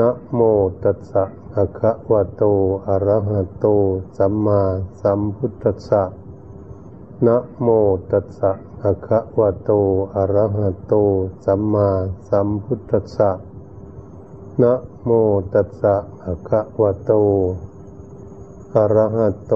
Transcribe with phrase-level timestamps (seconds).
[0.00, 0.40] นะโม
[0.82, 2.42] ตัสสะภะคะวะโต
[2.88, 3.66] อะระหะโต
[4.16, 4.60] สัมมา
[5.00, 6.02] สัมพุทธัสสะ
[7.26, 7.68] นะโม
[8.10, 9.70] ตัสสะภะคะวะโต
[10.16, 10.94] อะระหะโต
[11.44, 11.88] สัมมา
[12.28, 13.30] สัมพุทธัสสะ
[14.62, 14.72] นะ
[15.04, 15.10] โม
[15.52, 17.12] ตัสสะภะคะวะโต
[18.74, 19.54] อะระหะโต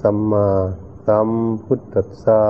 [0.00, 0.48] สัมมา
[1.06, 1.28] สัม
[1.64, 2.42] พุทธัสสะ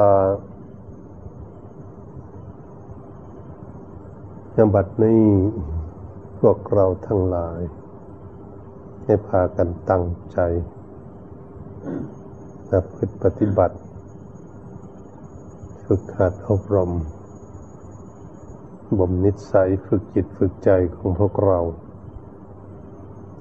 [4.57, 5.27] ยบัดนี้
[6.47, 7.61] พวกเราทั้งหลาย
[9.03, 10.39] ให้พากันตั้งใจ
[12.69, 13.77] และพึปฏิบัติ
[15.85, 16.91] ฝึกหัดอบรม
[18.99, 21.61] บ่มนิสัยฝึกจิตฝึกใจของพวกเรา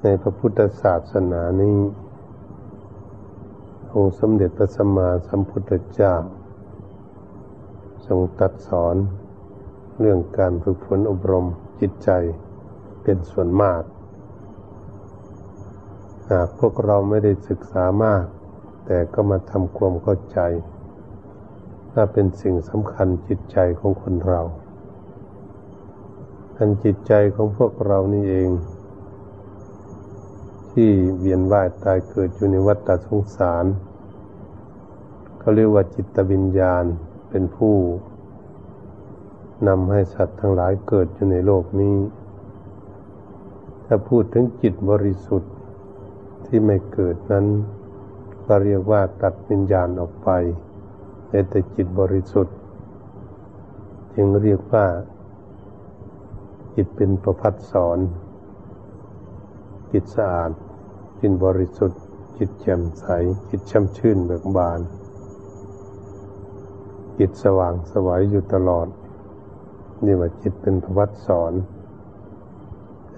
[0.02, 1.78] ในพระพุทธศาสนานี้
[3.94, 6.14] องค์สมเด็จพระสัมมาสัมพุทธเจ้า
[8.06, 8.96] ทรงตัดสอน
[10.00, 11.46] เรื่องการฝึกฝนอบรม
[11.80, 12.10] จิตใจ
[13.02, 13.82] เป็นส่วนมาก
[16.30, 18.24] หากพวกเราไม่ได้ศึกษามาก
[18.86, 20.38] แต่ก็มาทำความเข้าใจ
[21.94, 24.40] น่าเป็นสิ่งสำคัญจิตใจของคนเรา
[26.56, 28.50] อันจิตใจของพวกเรานี่เอง
[30.72, 33.64] ที่เวียนว่ายตายเกิดอยู่ในวัฏสงสาร
[35.38, 36.84] เขาเรียกว่าจิตวิญญาณ
[37.30, 37.76] เป็นผู้
[39.68, 41.96] นำให้สัตว์ทั้งหลายเกิดอยู่ในโลกนี้
[43.94, 45.52] ถ้าพูดถึงจิตบริสุทธิ์
[46.46, 47.46] ที่ไม่เกิดนั้น
[48.46, 50.28] ก็เรียกว่าตัดวิญญาณออกไป
[51.28, 52.56] แต่จิตบริสุทธิ์
[54.14, 54.86] จึงเรียกว่า
[56.74, 57.98] จิตเป็นประพัดสอน
[59.92, 60.50] จิตสะอาด
[61.20, 62.00] จิตบริสุทธิ์
[62.38, 63.04] จิตแจ่มใส
[63.50, 64.80] จิตช่ำชื่นเบิกบาน
[67.18, 68.88] จิตสว่างสวัยอยู่ตลอด
[70.04, 71.54] นี่ว่าจิตเป็นประพัดสอน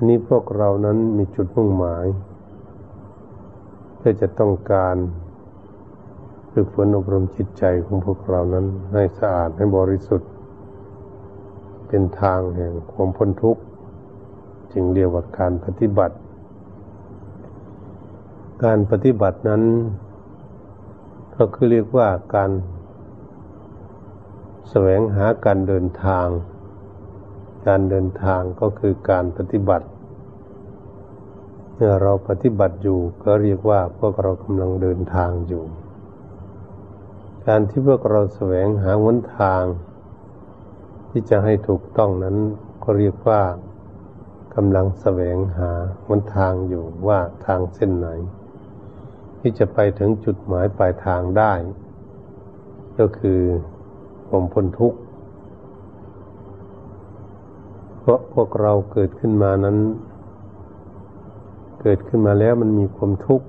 [0.03, 2.06] นนี้พวกเรานั้นมีจุดมุ่งหมาย
[3.97, 4.97] เพื่อจะต้องการ
[6.53, 10.31] ฝึกฝนอบรมจิตใจของพวกเรานั้นให้สะอาดให้บริสุทธิ์
[11.88, 13.62] เป็นทางแห่งความพ้นทุกข์
[14.72, 16.16] จึงเรียกว่าการปฏิบัติ
[18.65, 19.62] การปฏิบัตินั้น
[21.37, 22.50] ก็คือเรียกว่าการ
[24.71, 26.27] แสวงหาการเดินทาง
[27.66, 29.86] การเดินทางก็คือการปฏิบัติ
[31.75, 35.64] เมื่อเราปฏิบัติอยู่ก็เรียกว่าพวกเรากำลังเดินทางอยู่
[37.47, 39.64] การที่พวกเราแสวงหาหนทาง
[41.10, 42.36] ที่จะให้ถูกต้องนั้น
[42.82, 43.42] ก็เรียกว่า
[44.54, 45.70] กำลังแสวงหา
[46.06, 48.08] หนทางอยู่ว่าทางเส้นไหน
[49.38, 51.53] ที่จะไปถึงจุดหมายปลายทางได้
[52.98, 53.41] ก็คือ
[54.28, 54.98] ผมพ้นทุกข์
[58.06, 59.78] เพราะพวกเราเกิดขึ้นมานั้น
[61.82, 63.47] เกิดขึ้นมาแล้วมันมีความทุกข์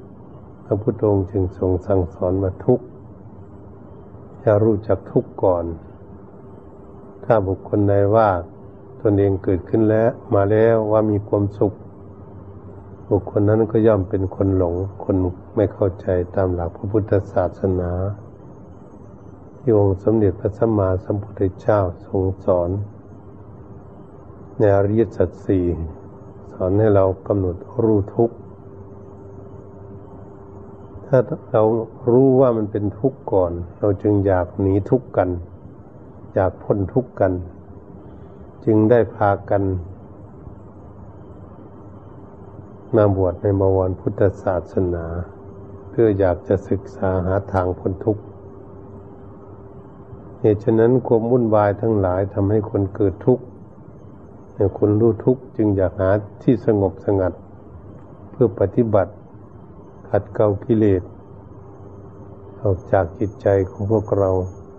[0.65, 2.85] พระพุทธองค์จึงทรงสั่งสอนมาทุกข์
[4.43, 5.65] จะรู้จักทุกข์ก่อน
[7.25, 8.29] ถ้าบุคคลใดว่า
[9.01, 11.73] ตนเองเกิดขึ้นแล้วมาแล้วว่ามีความสุข
[13.09, 15.15] บุคคลนั้นก็ย่อมเป็นคนหลง คน
[15.55, 17.91] ไม่เข้าใจตามหลักพระพุทธศาสนา
[19.57, 22.69] ที่องค์สมเด็จพระสัมมาสัมพุทธเจ้าทรงสอน
[24.59, 25.65] ในอริยสัจสี่
[26.51, 28.35] สอนให้เรากำหนดรู้ทุกข์
[31.07, 31.19] ถ้า
[31.51, 31.63] เรา
[32.11, 35.29] รู้ว่ามันเป็นทุกข์ก่อน เราจึงอยากหนีทุกข์กัน
[36.33, 37.33] อยากพ้นทุกข์กัน
[38.65, 39.63] จึงได้พากัน
[42.95, 45.05] มาบวชในบวรพุทธศาสนา
[45.89, 48.23] เพื่ออยากจะศึกษาหาทางพ้นทุกข์
[50.39, 53.43] เหตุฉะนั้นความวุ่นวายทั้งหลายทำให้คนเกิดทุกข์
[54.77, 56.09] คนรู้ทุกข์จึงอยากหา
[56.43, 57.33] ที่สงบสงัด
[58.31, 59.13] เพื่อปฏิบัติ
[60.09, 61.03] ขัดเกลากิเลส
[62.61, 64.29] ออกจากจิตใจของพวกเรา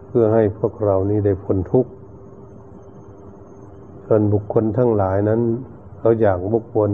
[0.07, 1.91] เพื่อให้พวกเรานี้ได้พ้นทุกข์
[4.05, 5.41] ส่วนบุคคลทั้งหลายนั้น
[5.99, 6.93] เขาอยากบุกวน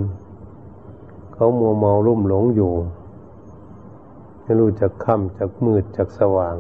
[1.35, 2.73] เขามัวเมาลุ่มหลงอยู่
[4.43, 6.57] ไม่รู้จักค่ำจากมืดจากสว่าง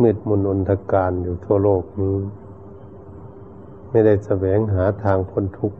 [0.00, 2.16] มืดมนอนทการอยู่ทั่วโลกนี้
[3.90, 5.78] ไม่ได้แสวงหาทางพ้นทุกข์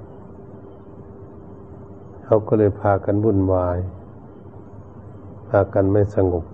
[2.24, 3.78] เขาก็เลยพากันวุ่นวาย
[5.48, 6.44] พากันไม่สงบ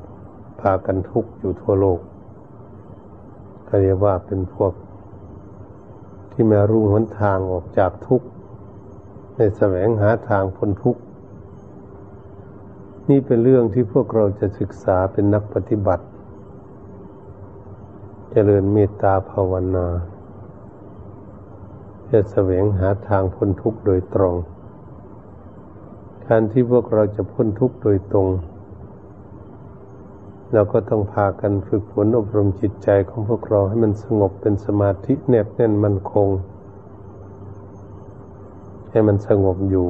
[0.60, 2.00] พากันทุกข์อยู่ทั่วโลก
[3.69, 4.72] ก็เรียกว่าเป็นพวก
[6.32, 8.26] ที่มารู้หนทางออกจากทุกข์
[9.34, 11.00] ไม่แสวงหาทางพ้นทุกข์
[13.08, 16.08] นี่เป็นเรื่องที่พวกเราจะศึกษาเป็นนักปฏิบัติจ
[18.32, 19.87] เจริญเมตตาภาวนา
[22.12, 24.35] จะแสวงหาทางพ้นทุกข์โดยตรง
[26.26, 28.29] การที่พวกเราจะพ้นทุกข์โดยตรง
[30.53, 36.29] เราก็ต้องพากันฝึกฝนอบรมจิตใจของพวกเราให้มันสงบเป็นสมาธิแนบแน่นมั่นคง
[38.91, 39.88] ให้มันสงบอยู่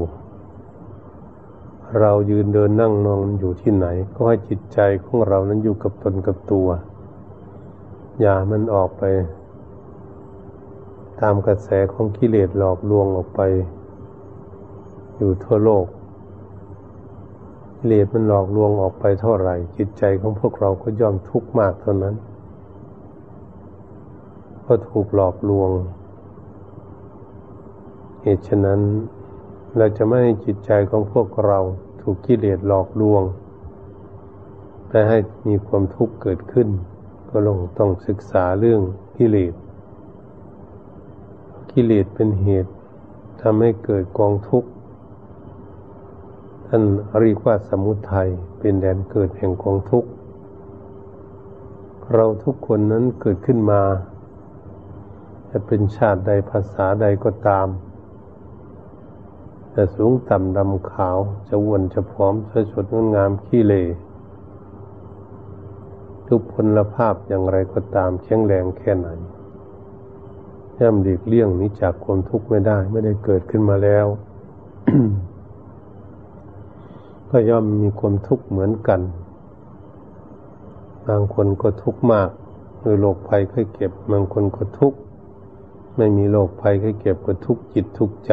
[2.01, 6.69] เรายืนเดินนั่งนอนอยู่ที่ไหน ก็ให้จิตใจของเรานั้นอยู่กับตนกับตัว
[8.21, 9.03] อย่ามันออกไป
[11.23, 13.41] ตามกระแสของกิเลสหลอกลวงออกไป
[15.17, 15.87] อยู่ทั่วโลก
[17.79, 22.15] กิเลสมันหลอกลวงออกไปเท่าไหร่ จิตใจของพวกเราก็ย่อมทุกข์มากเท่านั้น
[24.63, 25.71] เพราะถูกหลอกลวง
[28.23, 28.81] เหตุฉะนั้น
[29.77, 31.59] เราจะไม่ให้จิตใจของพวกเรา
[32.03, 33.23] ถูกกิเลสหลอกลวง
[34.89, 36.69] แต่ให้มีความทุกข์เกิดขึ้น
[37.31, 38.81] ก็ลงต้องศึกษาเรื่อง
[39.17, 39.55] กิเลส
[41.73, 42.73] กิเลสเป็นเหตุ
[43.41, 44.69] ทำให้เกิดกองทุกข์
[46.67, 46.83] ท่าน
[47.21, 48.29] เรียกว่าสมุทัย
[48.59, 50.09] เป็นแดนเกิดแห่งกองทุกข์
[52.15, 53.83] เราทุกคนนั้นเกิดขึ้นมา
[55.51, 57.69] จะเป็นชาติใดภาษาใดก็ตาม
[59.75, 63.75] จะสูงต่ำดำขาวจะอ้วนจะผอมจะสดงามขี้เล
[66.29, 69.09] ทุกพลภาพอย่างไรก็ตามแข็งแรงแค่ไหน
[70.81, 74.07] ย่ำหลีกเลี่ยงนี้จากความทุกข์ไม่ได้ ไม่ได้เกิดขึ้นมาแล้ว
[77.31, 79.01] ก็ย่อมมีความทุกข์เหมือนกัน
[81.09, 82.31] บางคนก็ทุกข์มาก
[82.81, 84.99] โดยโรคภัยไข้เก็บบางคนก็ทุกข์
[85.97, 88.33] ไม่มีโรคภัยไข้เก็บก็ทุกข์จิตทุกข์ใจ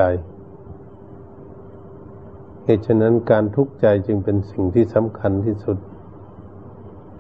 [2.64, 5.78] เหตุฉะนั้นการทุกข์ใจจึงเป็นสิ่งที่สำคัญที่สุด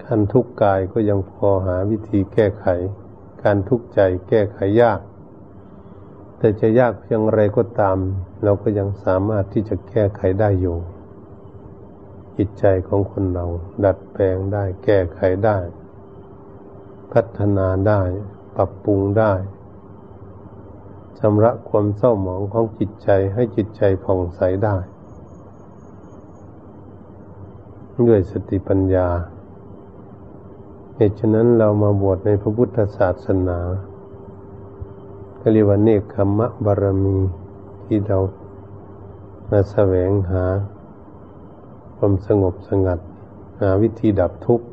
[0.03, 2.65] การทุกข์กายก็ยังพอหาวิธีแก้ไข
[3.43, 3.99] การทุกข์ใจ
[4.29, 4.99] แก้ไขยาก
[6.39, 7.97] แต่จะยากเพียงไรก็ตาม
[8.43, 10.77] เราก็ยังสามารถที่จะแก้ไขได้อยู่
[12.37, 13.45] จิตใจของคนเรา
[13.83, 15.57] ดัดแปลงได้ แก้ไขได้
[17.13, 18.01] พัฒนาได้
[18.55, 19.33] ปรับปรุงได้
[21.19, 24.77] ชำระความเศร้าหมองของจิตใจให้จิตใจผ่องใสได้
[28.07, 29.07] ด้วยสติปัญญา
[30.95, 33.59] เหตุฉะนั้นเรามาบวชในพระพุทธศาสนา
[35.39, 37.17] ก็เรียกว่าเนคขมะบารมี
[37.85, 38.19] ที่เรา
[39.49, 40.45] มาแสวงหา
[41.97, 42.99] ความสงบสงัด
[43.61, 44.65] หาวิธีดับทุกข์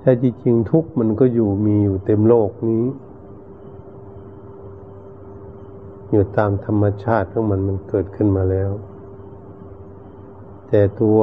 [0.00, 2.84] แต่จริงๆทุกข์มันก็อยู่มีอยู่เต็มโลกนี้
[6.10, 8.70] อยู่ตามธรรมชาติของมันมันเกิดขึ้นมาแล้ว
[10.68, 11.18] แต่ตัว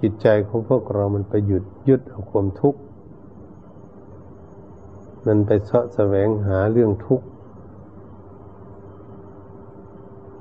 [0.00, 2.80] จิตใจของพวกเรามันไปหยุดยึดเอาความทุกข์
[5.26, 7.26] มันไปเสาะแสวงหาเรื่องทุกข์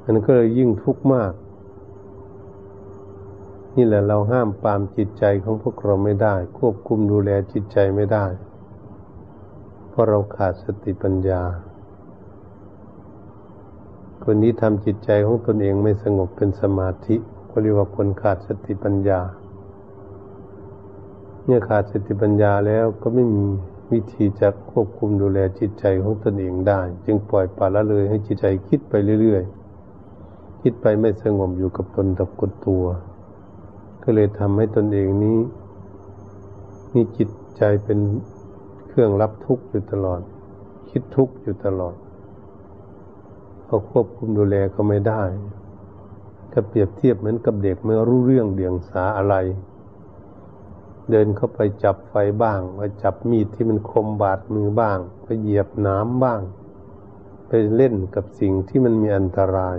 [0.05, 1.33] มันก็เลยยิ่งทุกข์มาก
[3.75, 8.25] นี่แหละเราห้ามปามจิตใจของพวกเราไม่ได้ ควบคุมดูแลจิตใจไม่ได้
[9.89, 11.41] เพราะเราขาดสติปัญญา
[14.23, 17.15] คนนี้ทำจิตใจของตนเองไม่สงบเป็นสมาธิ
[17.49, 19.21] ก็เรียกว่าคนขาดสติปัญญา
[21.45, 23.45] เนี่ยขาดสติปัญญาแล้วก็ไม่มี
[23.91, 32.85] วิธีจะควบคุมดูแลจิตใจของตนเองได้ จึงปล่อยปละละเลยให้จิตใจคิดไปเรื่อยๆ คิดไปไม่สงบอยู่กับตนกับกดตัว
[34.03, 35.37] ก็เลยทำให้ตนเองนี้
[36.93, 37.99] มีจิตใจเป็น
[38.87, 40.21] เครื่องรับทุกข์อยู่ตลอด
[40.89, 41.95] คิดทุกข์อยู่ตลอด
[43.65, 45.23] เขาควบคุมดูแลก็ไม่ได้
[46.53, 49.35] ก็เปรียบเทียบเหมือนกับเด็กไม่รู้เรื่องเดียงสาอะไร
[51.11, 56.41] เดินเข้าไปจับไฟบ้างไปจับมีดที่มันคมบาดมือบ้าง ไปเหยียบน้ำบ้าง
[57.47, 59.77] ไปเล่นกับสิ่งที่มันมีอันตราย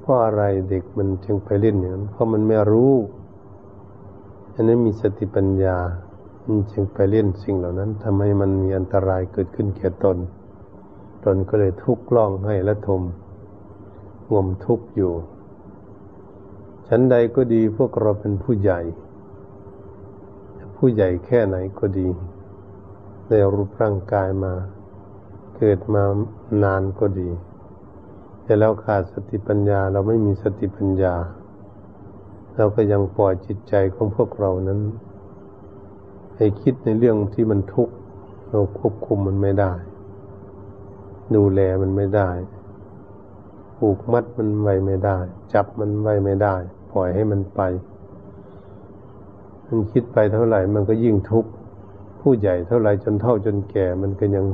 [0.00, 2.94] เพราะอะไรเด็กมันจึงไปเล่นอย่างนั้นเพราะมันไม่รู้
[4.54, 5.78] อันนี้นมีสติปัญญา
[6.46, 10.16] มันจึงไปเล่นสิ่งเหล่านั้นทำให้มันมีอันตรายเกิดขึ้นแก่ตน
[11.24, 13.02] ตนก็เลยทุกข์ร้องให้และทม
[14.32, 15.12] งมทุกข์อยู่
[16.88, 18.80] ชั้นใดก็ดีพวกเราเป็นผู้ใหญ่
[20.76, 22.08] ผู้ใหญ่แค่ไหนก็ดี
[23.28, 24.52] ได้รูปร่างกายมา
[25.56, 26.02] เกิดมา
[26.64, 27.30] นานก็ดี
[28.44, 31.14] แต่เราขาดสติปัญญาเราไม่มีสติปัญญา
[32.56, 34.80] เราก็ยังปล่อยจิตใจของพวกเรานั้น
[36.36, 37.94] ให้คิดในเรื่องที่มันทุกข์
[38.50, 39.72] เราควบคุมมันไม่ได้
[41.34, 42.30] ดูแลมันไม่ได้
[43.76, 45.18] ผูกมัดมันไว้ไม่ได้
[45.52, 46.56] จับมันไว้ไม่ได้
[46.92, 47.60] ปล่อยให้มันไป
[49.66, 51.50] มันคิดไปเท่าไหร่ มันก็ยิ่งทุกข์
[52.20, 54.44] ผู้ใหญ่เท่าไหร่จนเท่าจนแก่ มันก็ยัง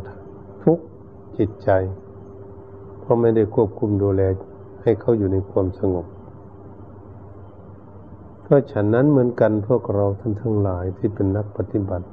[0.65, 0.85] ทุกข์
[1.39, 1.71] จิตใจ
[3.01, 4.23] เพราะไม่ได้ควบคุมดูแล
[4.83, 6.07] ให้เขาอยู่ในความสงบ
[8.47, 12.07] ก็ฉันนั้นเหมือนกันพวกเราท่านทั้งหลายที่เป็นนักปฏิบัติ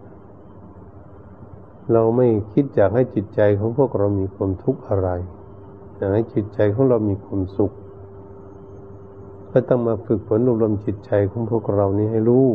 [1.94, 5.10] เราไม่คิดอยากให้จิตใจของพวกเรามีความทุกข์อะไร
[5.96, 7.72] อยากให้จิตใจของเรามีความสุข
[9.52, 12.48] ก็ต้องมาฝึกฝนอบรมจิตใจของพวกเรานี้ให้รู้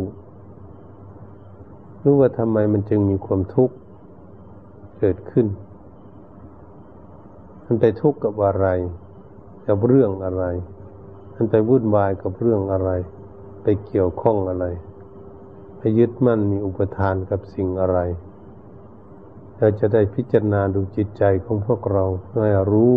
[2.02, 3.75] รู้ว่าทำไมมันจึงมีความทุกข์
[4.99, 5.47] เกิดขึ้น
[7.64, 8.66] มันไปทุกข์กับอะไร
[9.66, 10.44] กับเรื่องอะไร
[11.35, 12.90] มันไปวุ่นวายกับเรื่องอะไร
[13.62, 14.66] ไปเกี่ยวข้องอะไร
[15.78, 17.99] ไปยึดมั่นมีอุปทานกับสิ่งอะไร
[19.59, 22.94] เราจะได้พิจารณาดูจิตใจของพวกเราเพื่อรู้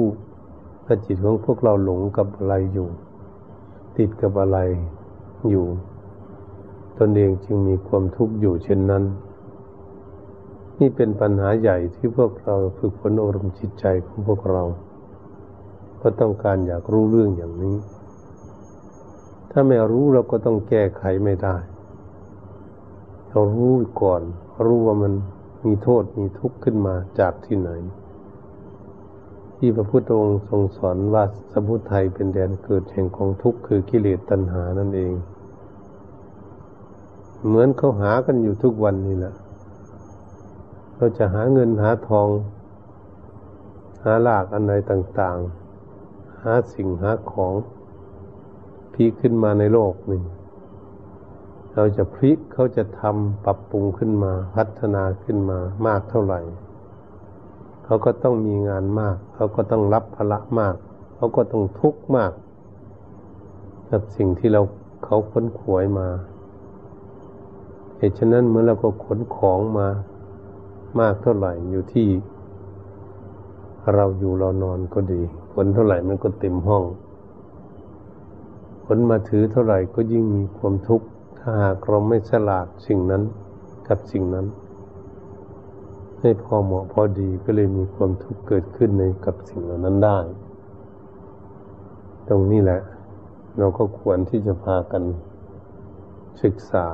[0.85, 2.89] ว่าจิตของพวกเราหลงกับอะไรอยู่
[3.97, 4.59] ติดกับอะไร
[5.50, 5.65] อยู่
[7.00, 9.04] ตนเองจึงมีความทุกข์อยู่เช่นนั้น
[10.80, 14.64] นี่เป็นปัญหาใหญ่ที่พวกเราฝึกฝนอบรมจิตใจของพวกเรา
[16.02, 17.78] ก็ต้องการอยากรู้เรื่องอย่างนี้
[19.52, 21.56] ถ้าไม่รู้เราก็ต้องแก้ไขไม่ได้
[23.30, 24.22] เรารู้ก่อน
[24.66, 25.14] รู้ว่ามัน
[25.66, 27.72] มีโทษมีทุกข์ขึ้นมาจากที่ไหน
[29.58, 31.24] ที่พระพุทธองค์ทรงสอนว่า
[31.54, 35.14] สมุทัยเป็นแดนเกิดแห่งของทุกข์คือกิเลสตัณหานั่นเอง
[37.46, 39.36] เหมือนเขาหากันอยู่ทุกวันนี่แหละ
[40.96, 42.28] เราจะหาเงินหาทอง
[44.04, 47.54] หาลากอันใดต่างๆ หาสิ่งหาของ
[48.94, 50.22] พีขึ้นมาในโลกนี่
[51.74, 56.42] เราจะพลิกเขาจะทำปรับปรุงขึ้นมา พัฒนาขึ้นมามากเท่าไหร่
[57.86, 60.75] เขาก็ต้องมีงานมาก เขาก็ต้องรับภาระมาก
[61.16, 62.32] เขาก็ต้องทุกข์มาก
[63.90, 64.62] กับสิ่งที่เรา
[65.06, 66.08] เขาค้นขวยมา
[68.09, 69.88] ตุฉะนั้นเมื่อเราก็ขนของมา
[71.00, 72.07] มากเท่าไหร่อยู่ที่
[73.93, 75.21] เราอยู่เรานอนก็ดี
[75.53, 76.83] ขนเท่าไหร่มันก็เต็มห้อง
[78.85, 81.05] ขนมาถือเท่าไหร่ก็ยิ่งมีความทุกข์
[81.39, 83.24] ถ้าหากเราไม่ฉลาดสิ่งนั้น
[83.88, 84.45] กับสิ่งนั้น
[86.19, 90.19] ให้พอเหมาะพอดีก็เลยมีความทุกข์เกิดขึ้นในกับสิ่งเหล่านั้นได้
[92.29, 92.81] ตรงนี้แหละ
[93.57, 95.03] เราก็ควรที่จะพากัน
[96.43, 96.88] ศึกษา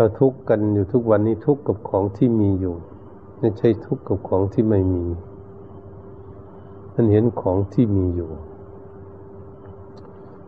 [0.00, 2.76] ก็ทุกข์กันอยู่ทุกวันนี้ทุกข์กับของที่มีอยู่
[3.38, 5.04] ไม่ใช่ทุกข์กับของที่ไม่มี
[6.94, 8.30] มันเห็นของที่มีอยู่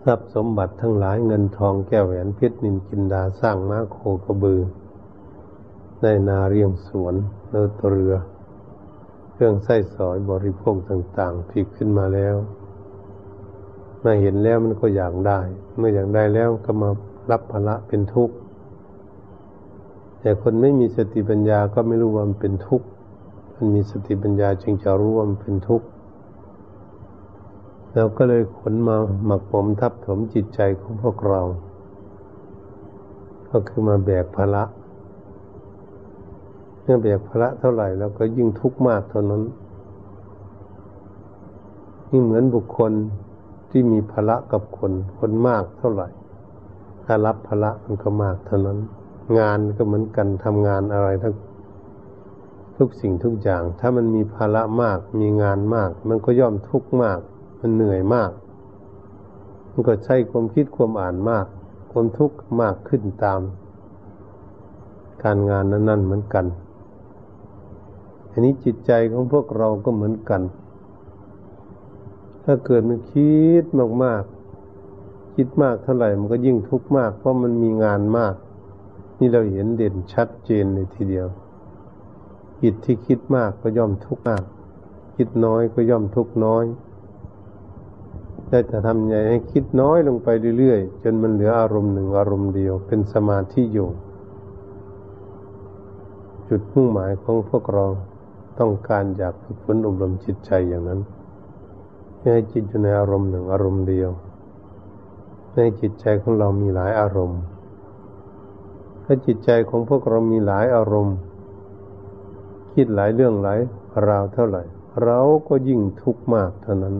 [0.04, 4.60] ทรัพย์สมบัติทั้งหลายเงินทองแก้วแหวนเพชรนินกินดาสร้างม้าโคกระบือ
[6.02, 7.14] ได้นาเรียงสวน
[7.50, 8.14] เนื้อเรือ
[9.32, 12.36] เครื่องไส้สอยบริโภคต่างๆผิดขึ้นมาแล้ว
[14.02, 15.40] มาเห็นแล้วมันก็อยากได้
[15.76, 16.90] เมื่ออยากได้แล้วก็มา
[17.30, 18.34] รับภาระเป็นทุกข์
[20.20, 22.86] แต่คนไม่มีสติปัญญาก็ไม่รู้ว่ามันเป็นทุกข์
[23.56, 25.86] มันมีสติปัญญาจึงจะรู้ว่ามันเป็นทุกข์
[27.94, 28.96] เราก็เลยขนมา
[29.26, 31.40] หมักผมทับถมจิตใจของพวกเรา
[33.50, 34.64] ก็คือมาแบกภาระ
[36.82, 39.42] เมื่อแบกภาระเท่าไหร่แล้วก็ยิ่งทุกข์มากเท่านั้น
[42.10, 42.92] นี่เหมือนบุคคล
[43.70, 46.08] ที่มีภาระกับคน คนมากเท่าไหร่
[47.04, 48.78] ถ้ารับภาระมันก็มากเท่านั้น
[49.38, 51.34] งานก็เหมือนกันทำงานอะไรทั้ง
[52.76, 57.20] ทุกสิ่งทุกอย่าง ถ้ามันมีภาระมาก มีงานมาก มันก็ย่อมทุกข์มาก
[57.60, 58.30] มันเหนื่อยมาก
[59.72, 61.46] มันก็ใช้ความคิดความอ่านมาก
[61.92, 63.40] ความทุกข์มากขึ้นตาม
[65.24, 66.46] การงานนั้น ๆ เหมือนกัน
[68.30, 70.42] อันนี้จิตใจของพวกเราก็เหมือนกัน
[72.44, 73.64] ถ้าเกิดมันคิด
[74.04, 78.34] มากๆคิดมากเท่าไหร่มันก็ยิ่งทุกข์มาก เพราะมันมีงานมาก
[79.20, 81.28] นี่เราเห็นเด่นชัดเจนเลยทีเดียว
[82.62, 84.44] จิตที่คิดมากก็ย่อมทุกข์มาก
[85.16, 86.64] คิดน้อยก็ย่อมทุกข์น้อย
[88.48, 93.88] ได้แต่ทำไงให้คิดน้อยลงไปเรื่อยๆ จนมันเหลืออารมณ์หนึ่งอารมณ์เดียว เป็นสมาธิอยู่
[96.48, 97.86] จุดมุ่งหมายของพวกเรา
[98.58, 101.00] ต้องการอยากฝึกฝนอบรมจิตใจอย่างนั้น
[102.20, 104.10] ให้จิตอยู่ในอารมณ์หนึ่งอารมณ์เดียว
[105.54, 107.40] ให้จิตใจของเรามีหลายอารมณ์
[109.12, 111.16] ถ้าจิตใจของพวกเรามีหลายอารมณ์
[112.74, 113.60] คิดหลายเรื่องหลาย
[114.08, 114.62] ราวเท่าไหร่
[115.04, 116.96] เราก็ยิ่งทุกข์มากเท่านั้น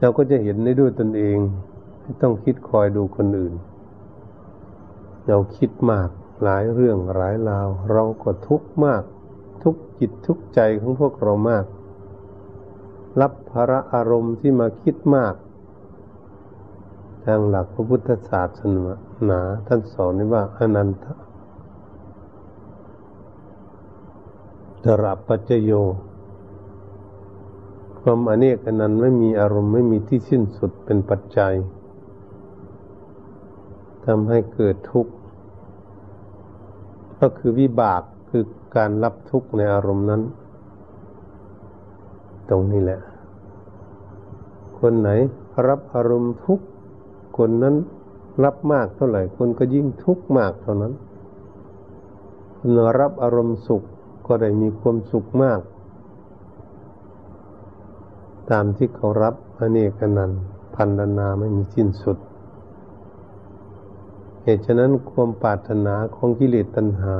[0.00, 1.38] เราก็จะเห็นได้ด้วยตนเอง
[2.00, 3.54] ไม่ต้องคิดคอยดูคนอื่น
[5.28, 6.08] เราคิดมาก
[6.42, 9.02] หลายเรื่องหลายราว เราก็ทุกข์มาก
[9.62, 11.64] ทุกจิตทุกใจของพวกเรามาก
[13.20, 15.34] รับภาระอารมณ์ที่มาคิดมาก
[17.24, 18.94] ทางหลักพระพุทธศาสนา
[19.28, 21.04] นา ท่านสอนนี่ว่าอนันต
[24.84, 25.72] ตระปัจจโย
[28.00, 31.54] ความอเนกอนันต์ไม่มีอารมณ์ไม่มีที่สิ้นสุดเป็นปัจจัย
[34.04, 35.12] ทำให้เกิดทุกข์
[37.20, 38.44] ก็คือวิบากคือ
[38.76, 40.22] การรับทุกข์ในอารมณ์นั้น
[42.48, 43.00] ตรงนี้แหละ
[44.78, 45.10] คนไหน
[45.68, 46.66] รับอารมณ์ทุกข์
[47.38, 47.74] คนนั้น
[48.42, 50.92] รับมากเท่าไหร่ คนก็ยิ่งทุกข์มากเท่านั้น
[52.58, 53.82] คนรับอารมณ์สุข
[54.26, 55.60] ก็ได้มีความสุขมาก
[58.50, 60.32] ตามที่เขารับอเนกนัน
[60.76, 62.18] พันธนาไม่มีสิ้นสุด
[64.42, 67.16] เหตุฉะนั้นความปรารถนาของกิเลสตัณหา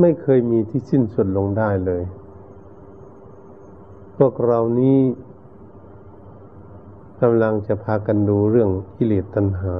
[0.00, 2.02] ไม่เคยมีที่สิ้นสุดลงได้เลย
[4.16, 4.98] พวกเรานี้
[7.20, 9.76] กำลังจะพากันดูเรื่องกิเลสตัณหา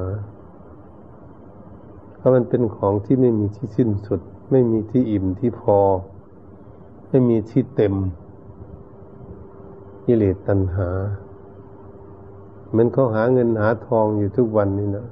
[2.17, 5.79] เพราะมันเป็นของที่ไม่มีที่สิ้นสุด ไม่มีที่อิ่มที่พอ
[7.09, 7.95] ไม่มีที่เต็ม
[10.05, 10.89] กิเลสตัณหา
[12.77, 15.07] มันเขาหาเงินหาทองอยู่ทุกวันนี้นะ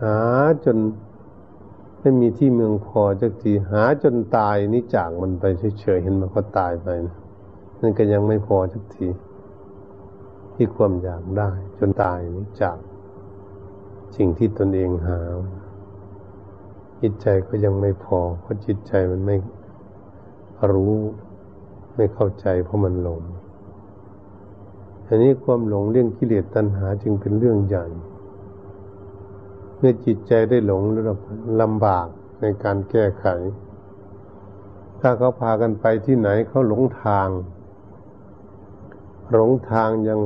[0.00, 0.18] หา
[0.64, 0.78] จน
[2.00, 5.44] ไม่มีที่เมืองพอจักทีหาจนตายนี่จากมันไป
[5.80, 7.16] เฉยๆเห็นมันก็ตายไปนะ
[7.80, 9.06] นั่นก็ยังไม่พอจักที
[10.62, 12.76] ที่ความอยากได้ จนตายนี้จาก
[14.16, 15.20] สิ่งที่ตนเองหา
[17.02, 19.36] จิตใจก็ยังไม่พอ เพราะจิตใจมันไม่
[20.72, 20.94] รู้
[21.96, 23.22] ไม่เข้าใจเพราะมันหลง
[25.06, 27.86] อันนี้ความหลงเรื่องกิเลสตัณหาจึงเป็นเรื่องใหญ่
[29.78, 31.04] เมื่อจิตใจได้หลงแล้ว
[31.60, 32.06] ลำบาก
[32.40, 33.26] ในการแก้ไข
[35.00, 37.28] ถ้าเขาพากันไปที่ไหนเขาหลงทาง
[39.34, 40.20] หลงทางยัง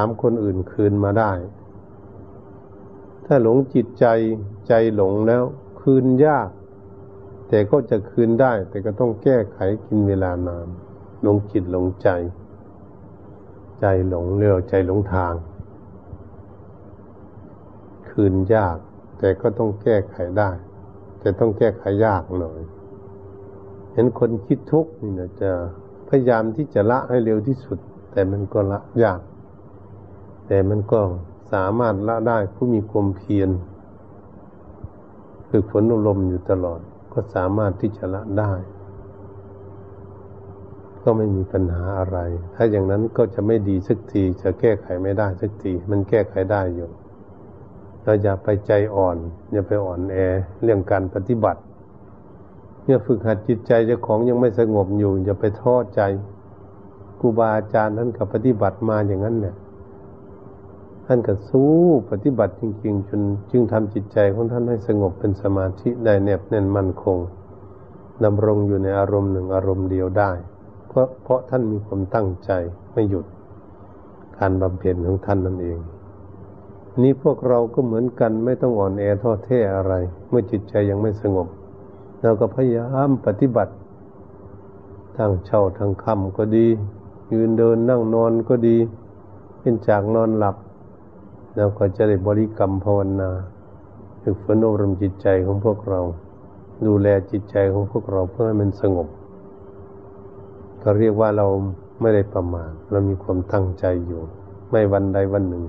[0.00, 1.32] ามคนอื่นคืนมาได้
[3.24, 4.06] ถ้าหลงจิตใจ
[4.68, 5.42] ใจหลงแล้ว
[5.80, 6.48] คืนยาก
[7.48, 10.68] แต่ก็จะคืนได้ แต่ก็ต้องแก้ไขกินเวลานาน
[11.22, 12.08] หลงจิตหลงใจ
[13.80, 15.34] ใจหลงเรือใจหลงทาง
[18.10, 18.78] คืนยาก
[19.18, 20.50] แต่ก็ต้องแก้ไขได้
[21.20, 22.60] แต่ต้องแก้ไขยากหน่อย
[23.92, 25.50] เห็นคนคิดทุกข์นี่นะจะ
[26.08, 27.78] พยายามที่จะละให้เร็วที่สุด
[28.12, 29.20] แต่มันก็ละยาก
[30.46, 31.00] แต่มันก็
[31.52, 33.50] สามารถละได้ผู้มีความเพียร
[35.48, 36.80] คือฝนอารมณ์อยู่ตลอด
[37.12, 38.52] ก็สามารถที่จะละได้
[41.02, 42.18] ก็ไม่มีปัญหาอะไร
[42.54, 46.88] ถ้าอย่างนั้นก็จะไม่ดีสักที จะแก้ไขไม่ได้สักที มันแก้ไขได้อยู่
[48.02, 49.16] เราอย่าไปใจอ่อน
[49.52, 50.16] อย่าไปอ่อนแอ
[50.62, 51.60] เรื่องการปฏิบัติ
[52.84, 56.00] เมื่อฝึกหัดจิตใจเจ้าของยังไม่สงบอยู่ อย่าไปท้อใจ
[57.18, 59.54] ครูบาอาจารย์ท่านกับปฏิบัติมาอย่างนั้นเนี่ย
[61.06, 61.72] ท่านก็สู้
[62.10, 67.18] ปฏิบัติจริง ๆ จนจึงทำจิตใจของท่านให้สงบเป็นสมาธิได้แนบแน่นมั่นคง
[68.24, 70.30] ดำรงอยู่ในอารมณ์หนึ่งอารมณ์เดียวได้
[70.88, 72.50] เพราะเพราะท่านมีความตั้งใจ
[72.92, 73.26] ไม่หยุด
[74.38, 75.78] การบำเพ็ญของท่านนั่นเอง
[77.02, 79.94] นี้พวกเราก็เหมือนกันไม่ต้องอ่อนแอท้อแท้อะไร
[80.28, 81.48] เมื่อจิตใจยังไม่สงบ
[82.22, 83.72] เราก็พยายามปฏิบัติ
[85.16, 86.66] ทางเช่าทางคำก็ดี
[87.32, 88.76] ยืนเดินนั่งนอนก็ดี
[89.60, 90.56] เป็นจากนอนหลับ
[91.56, 93.30] เราก็จะได้บริกรรมภาวนา
[94.22, 96.00] ฝึกฝนอบรมจิตใจของพวกเรา
[96.86, 99.08] ดูแลจิตใจของพวกเราเพื่อให้มันสงบ
[100.82, 101.46] ก็เรียกว่าเรา
[102.00, 104.22] ไม่ได้ประมาทเรามีความตั้งใจอยู่
[104.70, 105.64] ไม่วันใดวันหนึ่ง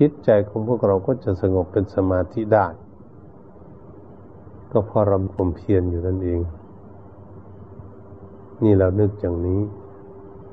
[0.00, 2.66] จิตใจของพวกเราก็จะสงบเป็นสมาธิได้
[4.72, 6.40] ก็เพราะเราความเพียรอยู่นั่นเอง
[8.64, 9.60] นี่เรานึกอย่างนี้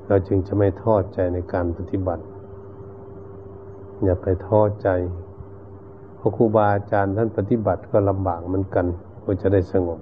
[0.07, 2.23] เราจึงจะไม่ท้อใจในการปฏิบัติ
[4.05, 4.87] อย่าไปท้อใจ
[6.15, 8.85] เพราะครูบาอาจารย์ท่านปฏิบัติก็ลำบากเหมือนกัน
[9.23, 9.99] ก็จะได้สงบ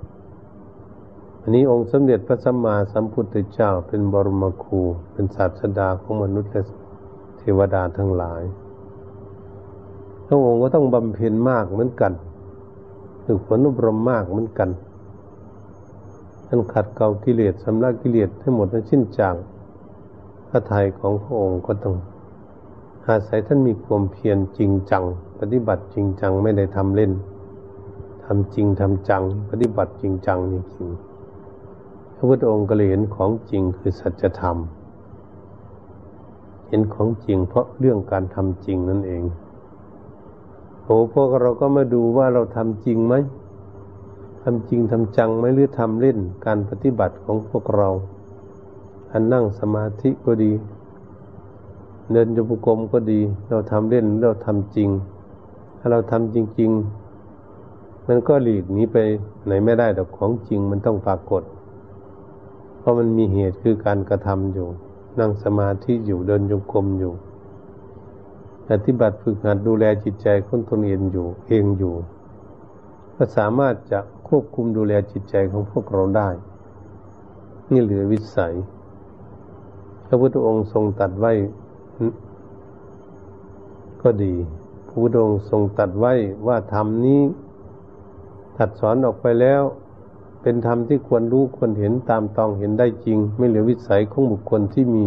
[1.41, 4.79] อันนี้องค์สมเด็จพระสัมมาสัมพุทธเจ้าเป็นบรมครู
[5.13, 6.63] เป็นศาสดาของมนุษย์และ
[7.37, 8.41] เทวดาทั้งหลาย
[10.25, 12.13] พระองค์ก็ต้องบำเพ็ญมากเหมือนกัน
[13.23, 14.69] ฝึกฝนอบรมมากเหมือนกัน
[16.47, 19.35] ท่านขัดเกลากิเลสสำลักกิเลสให้หมดนั้นสิ้นจาง
[20.47, 21.95] พระทัยของพระองค์ก็ต้อง
[23.07, 25.03] อาศัยท่านมีความเพียรจริงจัง
[25.39, 27.11] ปฏิบัติจริงจังไม่ได้ทำเล่น
[28.25, 31.13] ทำจริงทำจัง ปฏิบัติจริงจังจริงๆ
[32.23, 34.57] ระพุทธองค์ก็เลยเห็นของจริงคือสัจธรรม
[36.67, 39.23] เห็นของจริงเพราะเรื่องการทำจริงนั่นเอง
[40.83, 43.15] โอ้พวกเราก็มาดูว่าเราทำจริงไหม
[44.43, 47.89] ทำจริงทำจังไหมหรือทำเล่นการปฏิบัติของพวกเรา
[49.11, 50.51] อันนั่งสมาธิก็ดี
[52.11, 54.89] เดินจงกรมก็ดี เราทำเล่นเราทำจริง
[55.79, 56.71] ถ้าเราทำจริง
[57.39, 58.97] ๆ มันก็หลีกหนีไป
[59.45, 61.43] ไหนไม่ได้แต่ของจริงมันต้องปรากฏ
[62.79, 64.67] เพราะมันมีเหตุคือการกระทำอยู่
[65.19, 67.13] นั่งสมาธิอยู่เดินจงกรมอยู่
[68.69, 71.95] ปฏิบัติฝึกหัดดูแลจิตใจของตนเองอยู่ เองอยู่
[73.15, 76.29] ก็สามารถจะควบคุมดูแลจิตใจของพวกเราได้
[77.71, 78.53] นี่เหลือวิสัย
[80.05, 81.33] พระพุทธองค์ทรงตัดไว้
[84.03, 84.33] ก็ดี
[84.87, 86.13] พระพุทธองทรงตัดไว้
[86.47, 87.21] ว่าธรรมนี้
[88.57, 89.63] ตัดสอนออกไปแล้ว
[90.41, 95.05] เป็นธรรมที่ควรรู้ควรเห็นตามตองเห็นได้จริง ไม่เหลือวิสัยของบุคคลที่มี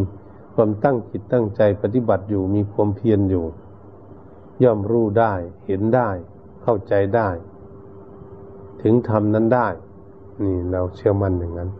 [0.54, 3.44] ความตั้งจิตตั้งใจปฏิบัติอยู่มีความเพียรอยู่
[4.62, 5.32] ย่อมรู้ได้
[5.66, 6.10] เห็นได้
[6.62, 7.28] เข้าใจได้
[8.82, 9.68] ถึงธรรมนั้นได้
[10.42, 11.70] นี่เราเชื่อมั่นอย่างนั้น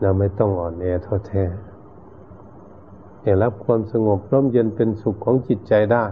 [0.00, 1.44] เราไม่ต้องอ่อนแอท้อแท้
[3.22, 6.06] ให้รับความสงบร่มเย็นเป็นสุขของจิตใจได้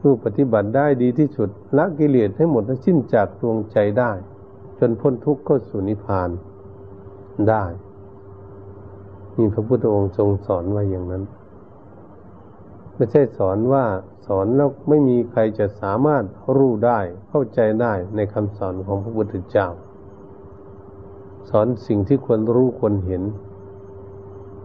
[0.00, 4.12] ผู้ปฏิบัติได้ดีที่สุดละกิเลสให้หมดสิ้นจากดวงใจได้
[4.78, 6.30] จนพ้นทุกข์เข้าสู่นิพพาน
[7.48, 7.64] ได้
[9.36, 11.24] นี่พระพุทธองค์ทรงสอนไว้อย่างนั้น
[12.94, 13.84] ไม่ใช่สอนว่า
[14.26, 16.24] สอนแล้วไม่มีใครจะสามารถ
[16.56, 19.68] รู้ได้เข้าใจได้ในคำสอนของพระพุทธเจ้า
[21.50, 23.22] สอนสิ่งที่ควรรู้ควรเห็น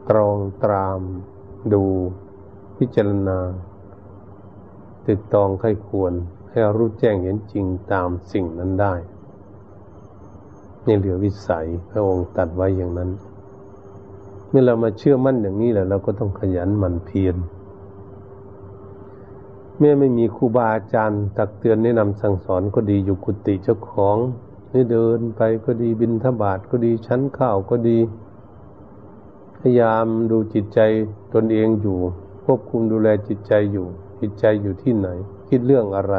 [0.09, 1.01] ตรองตราม
[1.73, 1.83] ดู
[2.77, 3.39] พิจารณา
[5.07, 6.13] ติดตองใครควร
[6.49, 8.93] ให้รู้แจ้งเห็นจริงตามสิ่งนั้นได้
[10.85, 13.09] นี่เหลือวิสัยพระองค์ตัดไว้อย่างนั้น
[14.49, 17.35] เมื่อเรามาเชื่อมั่นอย่างนี้แหละเราก็ต้องขยันหมั่นเพียร
[19.79, 24.17] แม่ไม่มีครูบาอาจารย์ ตักเตือนแนะนำสั่งสอนก็ดีอยู่กุฏิเจ้าของ
[24.73, 27.97] นี่เดินไปก็ดีบินทบาทก็ดีชั้นข้าวก็ดี
[29.61, 30.79] พยายามดูจิตใจ
[31.33, 31.99] ตนเองอยู่
[32.45, 33.87] ควบคุมดูแลจิตใจอยู่
[34.19, 35.09] จิตใจอยู่ที่ไหน
[35.49, 36.15] คิดเรื่องอะไร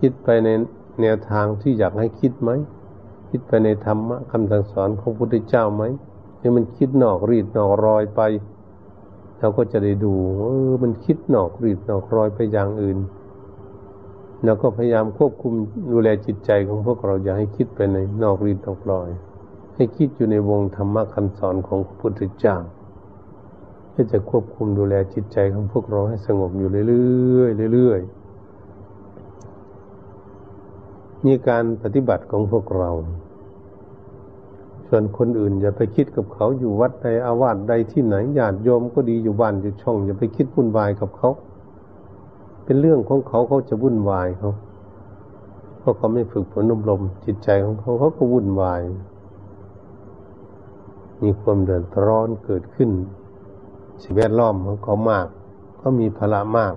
[0.00, 0.48] คิดไปใน
[1.00, 2.50] แนวทางที่อยากให้คิดไหม
[3.30, 5.82] คิดไปในธรรมะคำสั่งสอนของพระพุทธเจ้าไหม
[6.40, 8.20] นี่มันคิดนอกรีดนอกรอยไป
[9.38, 12.98] เราก็จะได้ดูเออมันคิดนอกรีดนอกรอยไปอย่างอื่น
[14.44, 15.54] เราก็พยายามควบคุม
[15.92, 19.08] ดูแลจิตใจของพวกเราอย่าให้คิดไปในนอกรีดนอกรอย
[19.82, 22.56] ให้คิดอยู่ในวงธรรมะคำสอนของพระพุทธเจ้า
[23.90, 32.90] เพื่อจะควบคุมดูแลจิตใจของพวกเราให้สงบอยู่เรื่อยๆเรื่อยๆนี่การปฏิบัติของพวกเรา
[34.88, 41.30] ส่วนคนอื่นอย่าไปคิดกับเขาอยู่วัดใดอาวาสใดที่ไหนญาติโยมก็ดีอยู่บ้านอยู่ช่อง อย่าไปคิดวุ่นวายกับเขา
[42.64, 44.50] เป็นเรื่องของเขาเขาจะวุ่นวายเขา
[45.78, 48.82] เพราะเขาไม่ฝึกฝนอบรมจิตใจของเขาเขาก็วุ่นวาย
[51.22, 52.90] มีความเดือดร้อนเกิดขึ้น
[54.02, 55.26] สิ่งแวดล้อมของเขามาก
[55.78, 56.74] เขามีภาระมาก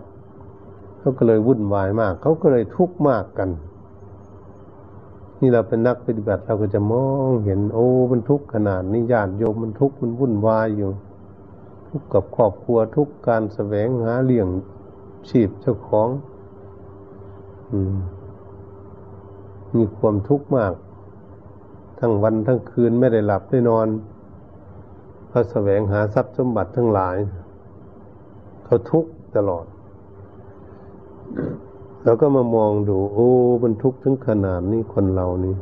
[1.00, 3.50] เขาก็เลยวุ่นวายมาก เขาก็เลยทุกข์มากกัน
[5.40, 10.92] นี่เราเป็นนักปฏิบัติเราก็จะมองเห็น โอ้มันทุกข์ขนาดนี้ญาติโยมมันทุกข์มันวุ่นวายอยู่
[11.90, 14.48] ทุกข์กับครอบครัวทุกข์การแสวงหาเลี้ยง
[15.30, 16.10] ชีพเจ้าของ
[17.72, 17.96] อืม
[19.76, 20.74] มีความทุกข์มาก
[22.00, 23.88] ทั้งวันทั้งคืนไม่ได้หลับได้นอน
[25.36, 27.18] เพราแสวงหาทรัพย์สมบัติทั้งหลาย
[28.66, 29.66] เขาทุกข์ตลอด
[32.04, 33.30] แล้วก็มามองดู โอ้
[33.64, 35.56] มันทุกข์ถึงขนาดนี้คนเรานี่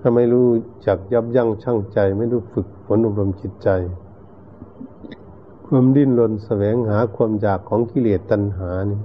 [0.00, 0.48] ถ้าไม่รู้
[0.86, 3.68] จักยับยั้งชั่งใจ ไม่รู้ฝึกฝนอบรมจิตใจ
[5.66, 9.00] ความดิ้นรนแสวงหาความอยากของกิเลสตัณหานี่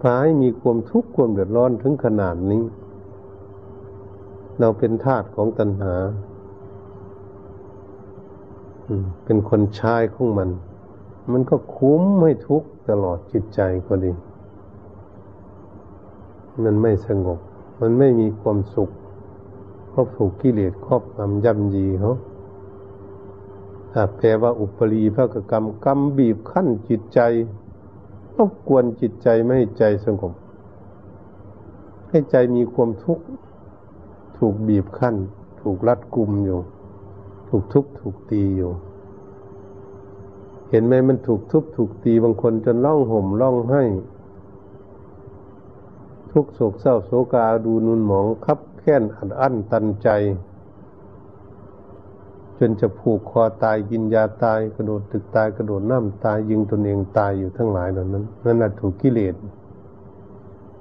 [0.00, 2.62] พาให้มีความทุกข์ความเดือดร้อนถึงขนาดนี้
[4.60, 5.96] เราเป็นทาสของตัณหา
[9.24, 10.48] เป็นคนชายของมัน
[11.32, 14.12] มันก็คุ้มให้ทุกข์ตลอดจิตใจก็ดี
[16.64, 17.38] มันไม่สงบ
[17.80, 18.90] มันไม่มีความสุข
[19.88, 22.12] เพราะถูกกิเลสครอบงำย่ำยีเขา
[23.92, 27.20] ถ้าแปลว่าอุปรีพระกรรมกรรมบีบขั้นจิตใจ
[28.36, 30.32] รบกวนจิตใจไม่ให้ใจสงบ
[32.08, 33.24] ให้ใจมีความทุกข์
[34.38, 35.14] ถูกบีบขั้น
[35.60, 36.58] ถูกรัดกุมอยู่
[37.50, 38.72] ถูกทุบถูกตีอยู่
[40.70, 43.82] เห็นไหมมันถูกทุบถูกตีบางคนจนร้องห่มร้องไห้
[46.32, 50.08] ทุกโศกเศร้าโศกาดูนุนหมองคับแค้นอัดอั้นตันใจ
[52.58, 59.34] จนจะผูกคอตายกินยาตายกระโดดตึกตายกระโดดน้ำตายยิงตนเองตายอยู่ทั้งหลายเหล่านั้นนั่นแหะถูกกิเลส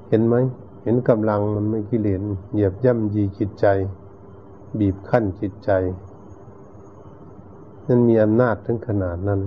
[0.09, 0.35] เห็นไหม
[0.83, 2.21] เห็นกำลังมันไม่กิเลส
[2.53, 3.65] เหยียบย่ำยีจิตใจ
[4.79, 5.71] บีบขั้นจิตใจ
[7.91, 9.41] นั่นมีอำนาจถึงขนาดนั้น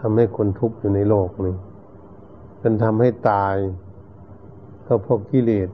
[0.00, 1.56] ทำให้คนทุกข์อยู่ในโลกนี้
[2.62, 3.54] มันทำให้ตาย
[4.86, 5.68] ก็เพราะกิเลส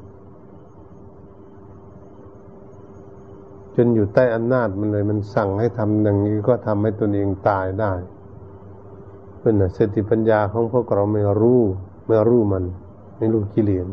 [3.75, 7.93] จนอยู่ใต้อำนาจมันเลย มันสั่งให้ทำอย่างนี้ก็ทำให้ตนเองตายได้
[9.41, 11.61] เป็นสติปัญญาของพวกเราไม่รู้
[12.07, 12.65] ไม่รู้มัน
[13.17, 13.87] ไม่รู้กิเลส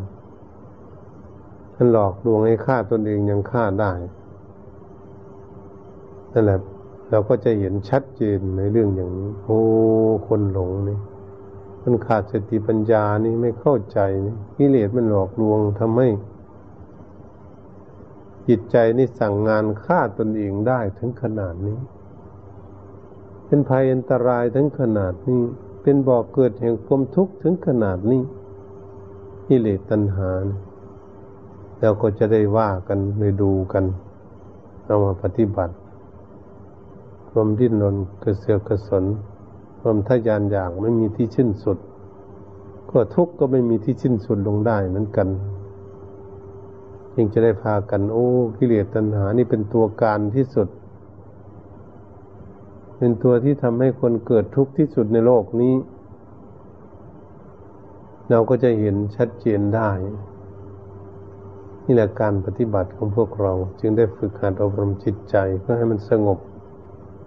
[1.76, 3.92] มันหลอกลวงให้ฆ่าตนเองยังฆ่าได้
[6.34, 6.60] นั่นแหละ
[7.12, 9.60] เราก็จะเห็นชัดเจนในเรื่องอย่างนี้ โอ้
[10.28, 10.98] คนหลงนี่
[11.84, 16.10] มันขาดสติปัญญานี่ไม่เข้าใจนี่กิเลสมันหลอกลวงทำให้
[18.48, 21.78] จิตใจนี่สั่งงานฆ่าตนเองได้ถึงขนาดนี้
[23.46, 25.42] เป็นภัยอันตรายถึงขนาดนี้
[25.82, 28.22] เป็นบ่อกเกิดแห่งความทุกข์ถึงขนาดนี้
[29.48, 30.32] กิเลสตัณหา
[31.80, 33.86] เราก็จะได้ว่ากันได้ดูกัน
[34.86, 35.74] เอามาปฏิบัติ
[37.32, 39.04] ความดิ้นรนกระเสือกกระสน
[39.82, 41.78] ความทยานอยากไม่มีที่ชิ้นสุด
[42.90, 45.28] ก็ทุกข์ก็ไม่มีที่ชิ้นสุดลงได้เหมือนกัน
[47.16, 50.68] ยังจะได้พากันโอ้กิเลสตัณหานี่เป็นตัวการที่สุด
[52.98, 55.76] เป็นตัวที่ทำให้คนเกิดทุกข์ที่สุดในโลกนี้
[58.30, 59.90] เราก็จะเห็นชัดเจนได้
[61.86, 66.40] นี่แหละการปฏิบัติของพวกเรา จึงได้ฝึกหัดอบรมจิตใจเพื่อให้มันสงบ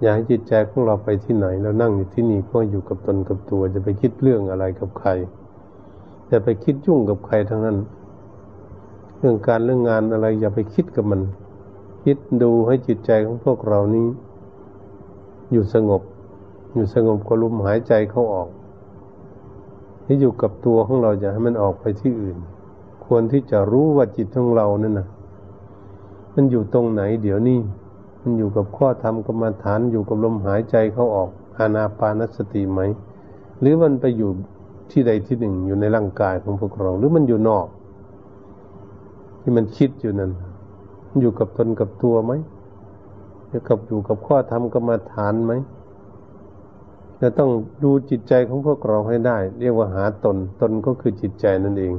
[0.00, 5.10] อย่าให้จิตใจของเราไปที่ไหนแล้วนั่งอยู่ที่นี่ก็อยู่กับตนกับตัว จะไปคิดเรื่องอะไรกับใคร
[6.30, 7.76] จะไปคิดยุ่งกับใครทั้งนั้น
[9.18, 11.20] เรื่องการเรื่องงานอะไร อย่าไปคิดกับมัน
[12.04, 14.08] คิดดูให้จิตใจของพวกเรานี้
[15.52, 16.02] อยู่สงบ
[16.74, 18.48] อยู่สงบก็ลมหายใจเข้าออก
[20.04, 22.36] ให้อยู่กับตัวของเราอย่าให้มันออกไปที่อื่น
[23.06, 25.06] ควรที่จะรู้ว่าจิตของเรานั่นนะ
[26.34, 27.58] มันอยู่ตรงไหนเดี๋ยวนี้
[28.26, 32.80] มันอยู่กับข้อธรรมกรรมฐานอยู่กับลมหายใจเข้าออกอานาปานสติไหม
[33.60, 34.30] หรือมันไปอยู่
[34.90, 37.66] ที่ใดที่หนึ่งอยู่ในร่างกายของพวกเรา หรือมันอยู่นอก
[39.40, 40.30] ที่มันคิดอยู่นั้น
[41.08, 42.32] มันอยู่กับตนกับตัวไหม
[43.48, 45.52] อยู่กับอยู่กับข้อธรรมกรรมฐานไหม
[47.20, 47.50] จะต้อง
[47.84, 51.94] ดูจิตใจของพวกเราให้ได้ เรียกว่าหาตนตนก็คือจิตใจนั่นเอง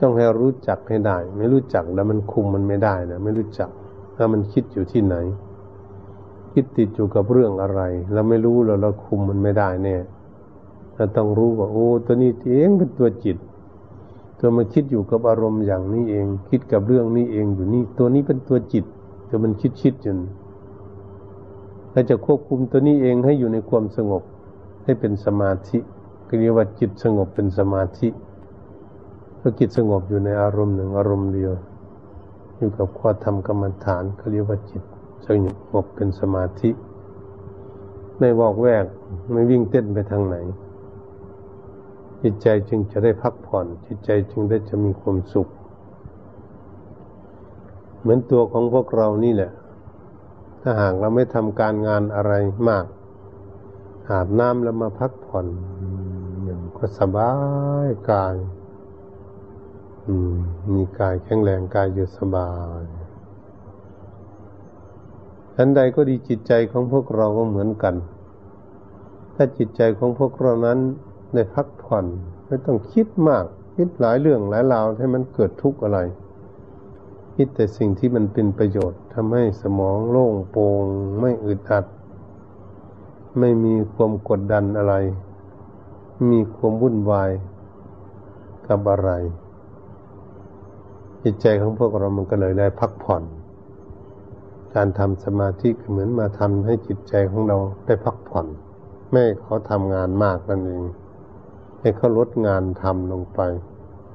[0.00, 3.70] ต้องให้รู้จักให้ได้ ไม่รู้จักแล้วมันคุมมันไม่ได้นะไม่รู้จัก
[4.16, 5.16] ถ้ามันคิดอยู่ที่ไหน
[6.52, 7.80] คิดติดอยู่กับเรื่องอะไร
[8.12, 10.02] เราไม่รู้เราเราคุมมันไม่ได้เนี่ย
[10.94, 13.36] เราต้องรู้ว่าโอ้ตัวนี้เองเป็นตัวจิต
[14.38, 18.84] ตัวมันคิดอยู่กับอารมณ์อย่างนี้เอง คิดกับเรื่องนี้เองอยู่นี่ ตัวนี้เป็นตัวจิต
[19.28, 20.18] ตัวมันคิดคิดจน
[21.92, 24.22] เราจะควบคุมตัวนี้เองให้อยู่ในความสงบ
[24.84, 25.78] ให้เป็นสมาธิ
[26.40, 28.08] เรียกว่าจิตสงบเป็นสมาธิ
[29.40, 31.52] พอจิตสงบอยู่ในอารมณ์หนึ่งอารมณ์เดียว
[32.62, 34.82] อยู่กับข้อธรรมกรรมฐานเขาเรียกว่าจิต
[35.26, 35.46] สง
[35.84, 36.70] บเป็นสมาธิ
[38.18, 38.84] ไม่วอกแวก
[39.32, 40.36] ไม่วิ่งเต้นไปทางไหน
[42.22, 45.48] จิตใจจึงจะได้พักผ่อน จิตใจจึงได้จะมีความสุข
[48.00, 49.52] เหมือนตัวของพวกเรานี่แหละ
[50.62, 52.32] ถ้าหากเราไม่ทำการงานอะไร
[52.68, 52.84] มาก
[54.10, 55.46] อาบน้ำแล้วมาพักผ่อน
[56.44, 57.32] อย่างก็สบา
[57.86, 58.34] ยกาย
[60.74, 62.50] มีกายแข็งแรงกายอยู่สบา
[62.82, 62.84] ย
[65.56, 67.94] อันใดก็ดีจิตใจของพวกเราก็เหมือนกัน
[69.34, 70.78] ถ้าจิตใจของพวกเรานั้น
[71.34, 72.04] ได้พักผ่อน
[72.46, 73.44] ไม่ต้องคิดมาก
[73.76, 75.98] คิดหลายเรื่องหลายราวให้มันเกิดทุกข์อะไร
[77.36, 80.84] คิดแต่สิ่งที่มันเป็นประโยชน์ทำให้สมองโล่งโปร่ง
[81.20, 81.84] ไม่อึดอัด
[83.38, 84.94] ไม่มีความกดดันอะไร
[86.30, 87.30] มีความวุ่นวาย
[88.66, 89.10] กับอะไร
[91.24, 93.22] จิตใจของพวกเรามันก็เลยได้พักผ่อน
[94.74, 97.56] การทำสมาธิเหมือนมาทำให้จิตใจของเรา
[97.86, 98.46] ได้พักผ่อน
[99.10, 100.82] ไม่เขาทำงานมากนั่นเอง
[101.80, 103.40] ให้เขาลดงานทำลงไป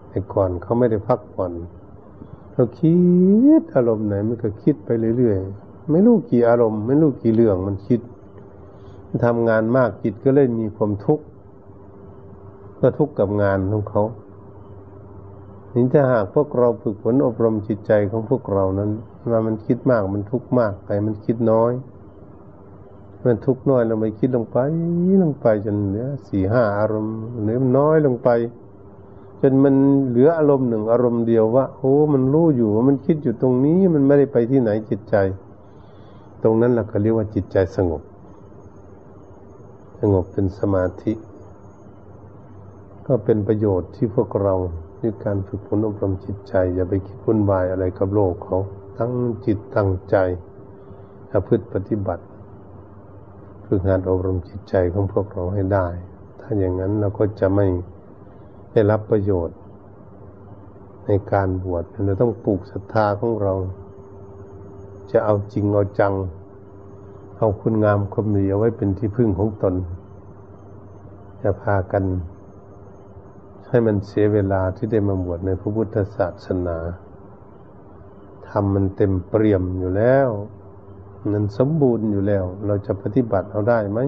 [0.09, 1.51] แต่ก่อนเขาไม่ได้พักผ่อน
[2.53, 2.95] เราคิ
[3.59, 8.01] ดอารมณ์ไหนมันก็คิดไปเรื่อยๆไม่รู้กี่อารมณ์ ไม่รู้กี่เรื่องมันคิด
[9.25, 11.25] ทำงานมากจิตก็เลยมีความทุกข์
[12.79, 14.03] ก็ทุกข์กับงานของเขา
[15.79, 18.91] ถึงถ้าหากพวกเราฝึกฝนอบรมจิตใจของพวกเรานั้น
[19.29, 21.71] ว่ามันคิดมากมันทุกข์มากไปมันคิดน้อย
[23.25, 24.57] มันทุกข์น้อยเราไปคิดลงไป
[25.23, 28.29] ลงไปจนเหลือสี่ห้าอารมณ์เหลือมันน้อยลงไป
[29.41, 29.75] จนมัน
[30.07, 35.15] เหลืออารมณ์หนึ่งอารมณ์เดียวว่าโอ้มันรู้อยู่ว่ามันคิดอยู่ตรงนี้มันไม่ได้ไปที่ไหนจิตใจ
[36.43, 38.01] ตรงนั้นเราก็เรียกว่าจิตใจสงบ
[39.99, 41.13] สงบเป็นสมาธิ
[43.07, 44.55] ก็เป็นประโยชน์ที่พวกเรา
[45.01, 48.57] ด้วยการฝึกฝนอบรมจิตใจ อย่าไปคิดวุ่นวายอะไรกับโลกเขา
[48.97, 49.11] ตั้ง
[49.45, 50.15] จิตตั้งใจ
[51.29, 52.23] ประพฤติปฏิบัติ
[53.65, 55.87] ฝึกงานอบรมจิตใจของพวกเราให้ได้
[56.39, 57.67] ถ้าอย่างนั้นเราก็จะไม่
[58.71, 59.57] ได้รับประโยชน์
[61.05, 63.53] ในการบวชเราต้องปลูกศรัทธาของเรา
[65.11, 66.13] จะเอาจริงเอาจัง
[67.37, 69.75] เอาคุณงามความดีเอาไว้เป็นที่พึ่งของตน
[71.41, 72.03] จะพากัน
[73.67, 76.77] ให้มันเสียเวลาที่ได้มาบวชในพระพุทธศาสนา
[78.49, 80.29] ทำมันเต็มเปี่ยมอยู่แล้ว
[81.31, 83.99] มันสมบูรณ์อยู่แล้ว เราจะปฏิบัติเอาได้ไหม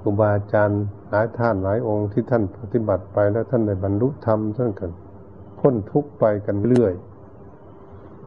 [0.00, 4.90] ครูบาอาจารย์หลายท่านหลายองค์ที่ท่านปฏิบัติไปแล้วท่านได้บรรลุธรรมท่านกัน
[5.58, 6.94] พ้นทุกไปกันเรื่อย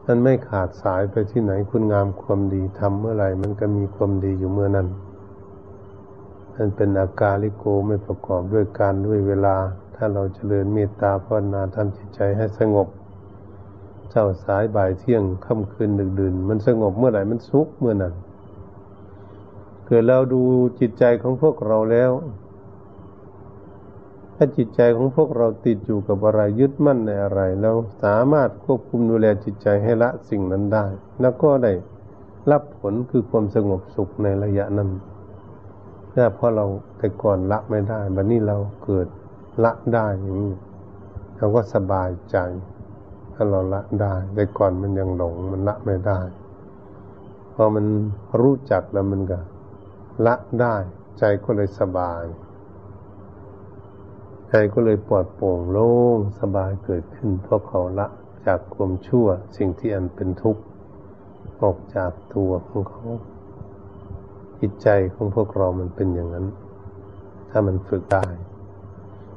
[0.04, 4.88] ท่านไม่ขาดสายไปที่ไหนคุณงามความดีทำเมื่อไหร่มันก็มีความดีอยู่เมื่อนั้น
[6.56, 9.56] มันเป็นอาการลิโกไม่ประกอบด้วยการด้วยเวลา
[9.96, 12.88] ถ้าเราจเจริญเมตตาภาวนาทำจิตใจให้สงบ
[14.10, 18.14] เช้าสายบ่ายเที่ยงค่ำคืนดึกดื่น มันสงบเมื่อไหร่มันสุขเมื่อนั้น
[19.86, 20.42] เกิดเราดู
[20.80, 22.12] จิตใจของพวกเราแล้ว
[24.36, 30.84] ถ้าจิตใจของพวกเราติดอยู่กับอะไรยึดมั่นในอะไร เราสามารถควบคุมดูแลจิตใจให้ละสิ่งนั้นได้
[31.20, 31.72] แล้วก็ได้
[32.50, 34.90] รับผลคือความสงบสุขในระยะนั้น
[36.18, 36.66] ถ้าเพราะเรา
[36.98, 39.06] แต่ก่อนละไม่ได้บัดนี้เราเกิด
[39.64, 40.54] ละได้อย่างนี้
[41.36, 42.36] เราก็สบายใจ
[43.34, 46.20] ถ้าเราละได้ แต่ก่อนมันยังหลงมันละไม่ได้
[47.54, 47.86] พอมัน
[48.40, 49.40] รู้จักแล้วมันก็
[50.26, 50.76] ละได้
[51.18, 52.24] ใจก็เลยสบาย
[54.48, 58.06] ใจก็เลยปลอดโปร่งโล่งสบายเกิดขึ้น เพราะเขาละ
[58.46, 59.26] จากความชั่ว
[59.56, 60.62] สิ่งที่อันเป็นทุกข์
[61.62, 63.04] ออกจากตัวของเขา
[64.60, 66.46] จิตใจของพวกเรามันเป็นอย่างนั้น
[67.50, 68.24] ถ้ามันฝึกได้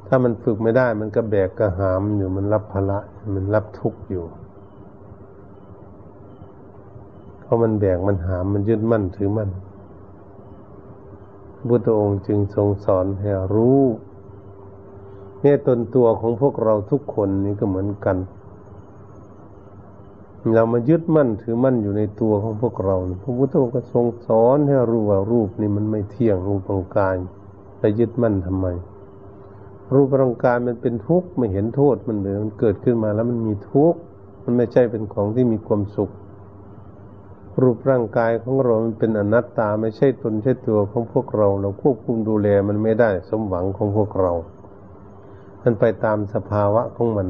[0.06, 2.98] ถ้ามันฝึกไม่ได้ มันก็แบกกระหามอยู่มันรับภาระ
[3.34, 4.24] มันรับทุกข์อยู่
[7.40, 9.50] เพราะมันแบกมันหามมันยึดมั่นถือมั่น
[11.68, 13.80] พุทธองค์จึงทรงสอนให้รู้
[15.40, 18.16] เนี่ยตนตัวของพวกเราทุกคนนี่ก็เหมือนกัน
[20.54, 27.14] เรามายึดมั่นถือมั่นอยู่ในตัวของพวกเรา พระพุทธองค์ก็ทรงสอนให้รู้ว่ารูปนี่มันไม่เที่ยงรูปร่างกาย
[27.78, 28.66] ไปยึดมั่นทำไม
[29.94, 33.98] รูปร่างกายมันเป็นทุกข์ไม่เห็นโทษมันเลยมันเกิดขึ้นมาแล้วมันมีทุกข์
[34.44, 36.10] มันไม่ใช่เป็นของที่มีความสุข
[37.62, 44.32] รูปร่างกายของเรา มันเป็นอนัตตาไม่ใช่ตนใช่ตัวของพวกเรา เราควบคุมดูแลมันไม่ได้สมหวังของพวกเรา
[45.62, 47.28] มันไปตามสภาวะของมัน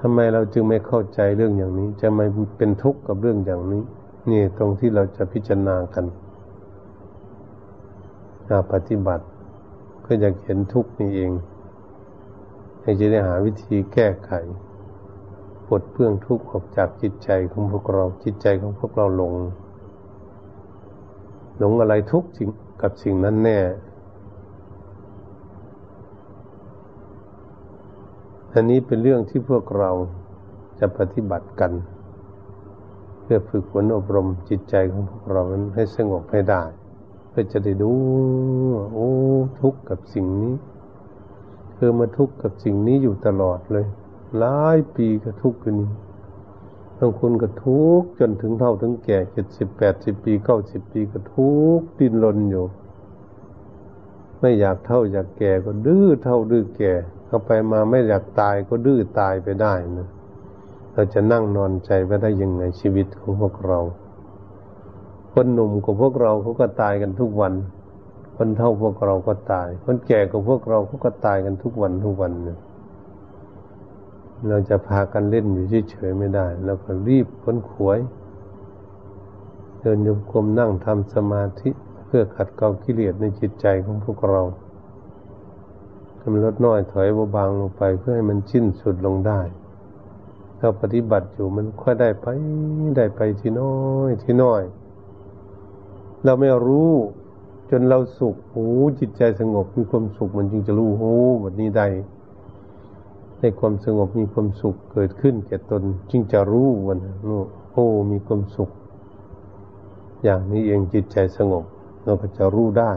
[0.00, 2.26] ทำไมเราจึงไม่เข้าใจเรื่องอย่างนี้ จะไม่
[2.58, 3.82] เป็นทุกข์กับเรื่องอย่างนี้
[4.30, 9.24] นี่ตรงที่เราจะพิจารณากันาปฏิบัติ
[10.06, 11.32] ก็อยากเห็นทุกข์นี่เอง
[12.82, 14.32] ให้จะได้หาวิธีแก้ไข
[15.66, 19.34] ปลดเพื่องทุกข์ออกจากจิตใจของพวกเราจิตใจของพวกเราหลง
[21.58, 22.48] หลงอะไรทุกสิ่ง
[22.82, 23.58] กับสิ่งนั้นแน่
[28.58, 29.90] อันนี้เป็นเรื่องที่พวกเรา
[30.80, 31.72] จะปฏิบัติกัน
[33.22, 36.62] เพื่อฝึกฝนอบรมจิตใจของพวกเรานั้นให้สงบให้ได้
[37.30, 37.92] เพื่อจะได้ดู
[38.92, 39.10] โอ้
[39.60, 40.54] ทุกข์กับสิ่งนี้
[41.76, 43.86] คือมาทุกข์กับสิ่งนี้อยู่ตลอดเลย
[44.38, 45.90] หลายปีก็ทุกข์อยู่นี่
[46.98, 52.66] บางคนก็ทุกข์จนถึงเท่าถึงแก่เจ็ดสิบแปดสิบปีเก้าสิบปีก็ทุกข์ดิ้นรนอยู่
[54.40, 56.94] ไม่อยากเท่าอยากแก่ก็ดื้อเท่าดื้อแก่
[57.28, 60.08] เข้าไปมาไม่อยากตายก็ดื้อตายไปได้นะ
[60.92, 63.78] เราจะนั่งนอนใจไปได้ยังไงชีวิตของพวกเรา
[65.32, 67.52] คนหนุ่มของพวกเราเขาก็ตายกันทุกวัน
[68.36, 72.58] คนเท่าพวกเราก็ตาย คนแก่ของพวกเราเขาก็ตายกันทุกวันทุกวันเนี่ย
[74.48, 77.98] เราจะพากันเล่นอยู่เฉยๆไม่ได้เราก็รีบค้นขวย
[79.80, 81.70] เดินยมกลมนั่งทำสมาธิ
[82.06, 84.42] เพื่อขัดเกลากิเลสในจิตใจของพวกเรา
[86.20, 89.40] ทำลดน้อยถอยเบาบางลงไป เพื่อให้มันชิ้นสุดลงได้
[90.58, 92.26] เราปฏิบัติอยู่มันค่อยได้ไป
[92.96, 93.76] ได้ไปทีน้อ
[94.08, 94.62] ยทีน้อย
[96.24, 96.92] เราไม่รู้
[97.70, 98.66] จนเราสุขโอ้
[99.00, 101.86] จิตใจสงบมีความสุขมันจึงจะรู้โอ้แบบนี้ได้
[103.40, 107.40] ในความสงบมีความสุขเกิดขึ้นแก่ตน จึงจะรู้วันนู้
[107.72, 108.70] โอ้มีความสุข
[110.24, 111.64] อย่างนี้เองจิตใจสงบ
[112.04, 112.92] เราก็จะรู้ได้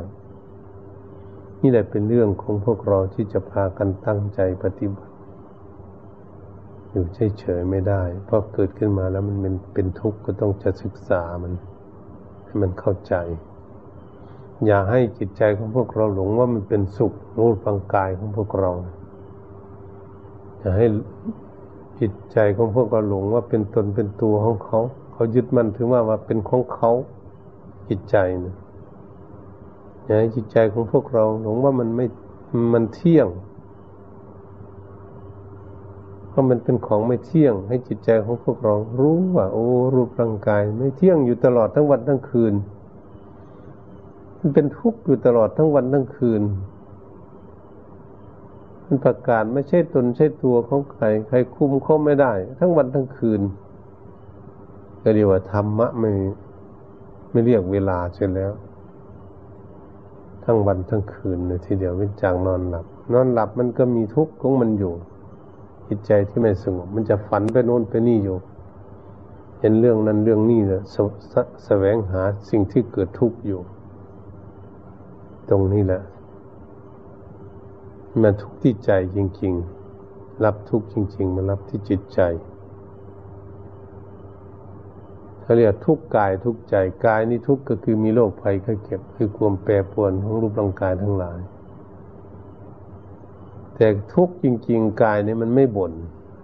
[1.61, 5.11] นี่แหละเป็นเรื่องของพวกเราที่จะพากันตั้งใจปฏิบัติ
[6.91, 7.05] อยู่
[7.39, 11.53] เฉยๆไม่ได้ เพราะเกิดขึ้นมาแล้วมันเป็นเป็นทุกข์ก็ต้องจะศึกษามัน
[12.45, 13.15] ให้มันเข้าใจ
[14.65, 18.71] อย่าให้จิตใจของพวกเราหลงว่ามันเป็นสุขรูปร่างกายของพวกเรา
[20.61, 20.85] จะให้
[21.99, 24.79] จิตใจของพวกเราหลงว่าเป็นตนเป็นตัวของเขา
[25.13, 26.91] เขายึดมันถือว่าว่าเป็นของเขา
[27.89, 28.55] จิตใจนะ
[30.19, 32.05] ให้จิตใจของพวกเราหลงว่ามันไม่
[32.73, 33.27] มันเที่ยง
[36.29, 42.53] เพราะมันเป็นของไม่เที่ยง ให้จิตใจของพวกเรารู้ว่า โอ้ รูปร่างกาย ไม่เที่ยงอยู่ตลอดทั้งวันทั้งคืน
[44.39, 46.41] มันเป็นทุกข์อยู่ตลอดทั้งวันทั้งคืน
[48.85, 53.41] มันประกาศไม่ใช่ตนใช่ตัวของใครใครคุมเขาไม่ได้ ทั้งวันทั้งคืน
[55.01, 56.11] ก็เรียกว่าธรรมะไม่
[57.31, 58.51] ไม่เรียกเวลาเช่นแล้ว
[60.43, 64.93] ทั้งวันทั้งคืนเลยทีเดียววิจางนอนหลับ นอนหลับมันก็มีทุกข์ของมันอยู่
[65.87, 68.37] จิตใจที่ไม่สงบ มันจะฝันไปโน่นไปนี่อยู่
[69.59, 70.97] เห็นเรื่องนั้นเรื่องนี้เลยส
[71.33, 71.35] ส
[71.65, 73.61] แสวงหาสิ่งที่เกิดทุกข์อยู่
[75.49, 76.01] ตรงนี้แหละ
[78.21, 79.53] มันทุกข์ที่ใจจริง
[79.99, 82.19] ๆ รับทุกข์จริง ๆมันรับที่จิตใจ
[85.41, 86.75] เขาเรียกทุกกายทุกใจ
[87.05, 91.39] กายนี่ทุกก็คือมีโรคภัยไข้เจ็บคือความแปรปรวนของรูปร่างกายทั้งหลาย
[93.75, 95.93] แต่ทุกจริง ๆ กายนี่มันไม่บ่น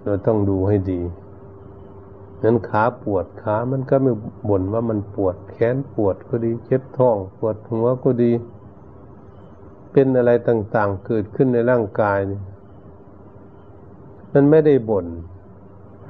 [0.04, 1.02] เราต้องดูให้ดี
[2.44, 4.14] นั้นขาปวดขามันก็ไม่
[4.50, 8.32] บ่นว่ามันปวดแขนปวดก็ดีเจ็บท้อง ปวดหัวก็ดี
[9.92, 12.40] เป็นอะไรต่างๆเกิดขึ้นในร่างกายนี่
[14.34, 15.06] มันไม่ได้บ่น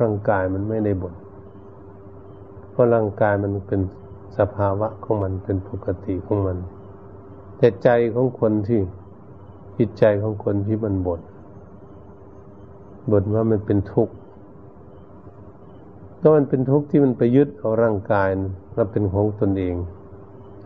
[0.02, 1.14] ร่างกายมันไม่ได้บ่น
[2.78, 3.82] ราะร่างกายมันเป็น
[4.38, 6.58] สภาวะของมันเป็นปกติของมัน
[7.58, 8.80] แต่ใจของคนที่
[9.78, 11.22] จิตใจของคนที่มันบด
[13.12, 14.14] บดว่ามันเป็นทุกข์
[16.22, 18.30] ก็มันเป็นทุกข์ที่มันไปยึดเอาร่างกาย
[18.76, 19.76] ว่าเป็นของตนเอง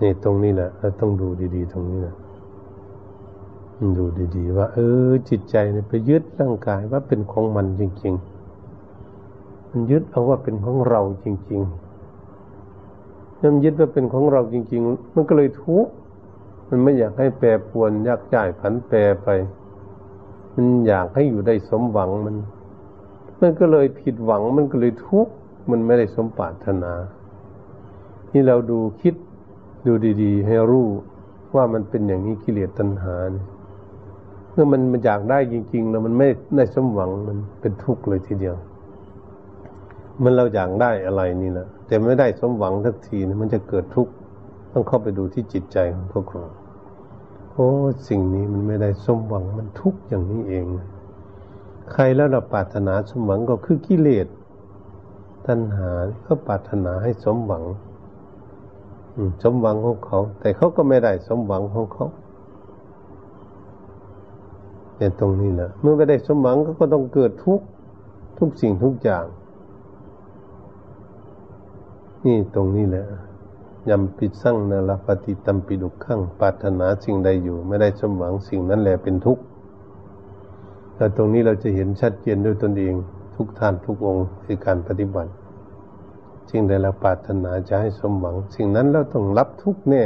[0.01, 2.15] นี่ตรงนี้แหละเราต้องดูดีๆ ตรงนี้นะ
[3.97, 4.05] ดู
[4.35, 8.13] ดีๆ ว่า เออ จิตใจเนี่ยไปยึดร่างกายว่าเป็นของมันจริง
[8.97, 11.90] ๆ มันยึดเอาว่าเป็นของเราจริง ๆ
[13.41, 15.91] มันยึดว่าเป็นของเราจริง ๆ มันก็เลยทุกข์
[16.69, 19.27] มันไม่อยากให้แปรปวนยากจ่ายผันแปรไป
[20.55, 22.35] มันอยากให้อยู่ได้สมหวังมัน
[23.39, 25.33] มันก็เลยผิดหวังมันก็เลยทุกข์
[25.71, 26.93] มันไม่ได้สมปรารถนา
[28.29, 29.15] ที่เราดูคิด
[29.87, 30.87] ดูดีๆ ให้รู้
[31.55, 33.15] ว่ามันเป็นอย่างนี้กิเลสตัณหา
[34.51, 38.55] เมื่อมันมันอยากได้จริง ๆ แล้วมันไม่ได้สมหวังมันเป็นทุกข์เลยทีเดียว
[40.23, 44.13] มันเราอยากได้อะไรนี่นะ แต่ไม่ได้สมหวังทักทีนะมันจะเกิดทุกข์
[44.71, 46.45] ต้องเข้าไปดูที่จิตใจของพวกเรา
[47.51, 47.69] โอ้
[48.09, 50.65] สิ่งนี้มันไม่ได้สมหวังมันทุกข์อย่างนี้เอง
[51.91, 54.27] ใครแล้วเราปรารถนาสมหวังก็คือกิเลส
[55.47, 55.89] ตัณหา
[56.25, 57.63] ก็ปรารถนาให้สมหวัง
[59.43, 62.05] สมหวังของเขา แต่เขาก็ไม่ได้สมหวังของเขา
[64.97, 67.65] เนี่ยตรงนี้แหละเมื่อไม่ได้สมหวังก็ต้องเกิดทุกข์
[68.39, 69.25] ทุกสิ่งทุกอย่าง
[72.25, 73.05] นี่ตรงนี้แหละ
[73.89, 79.43] ยำปิดสั่งนาลปฏิตัมปิดุขังปรารถนาสิ่งใดอยู่ ไม่ได้สมหวังสิ่งนั้นแหละเป็นทุกข์
[80.95, 82.95] แต่ตรงนี้เราจะเห็นชัดเจนด้วยตนเอง
[83.35, 85.31] ทุกท่านทุกองค์ในการปฏิบัติ
[86.49, 90.05] สิ่งใดเราปรารถนาจะให้สมหวัง สิ่งนั้นเราต้องรับทุกแน่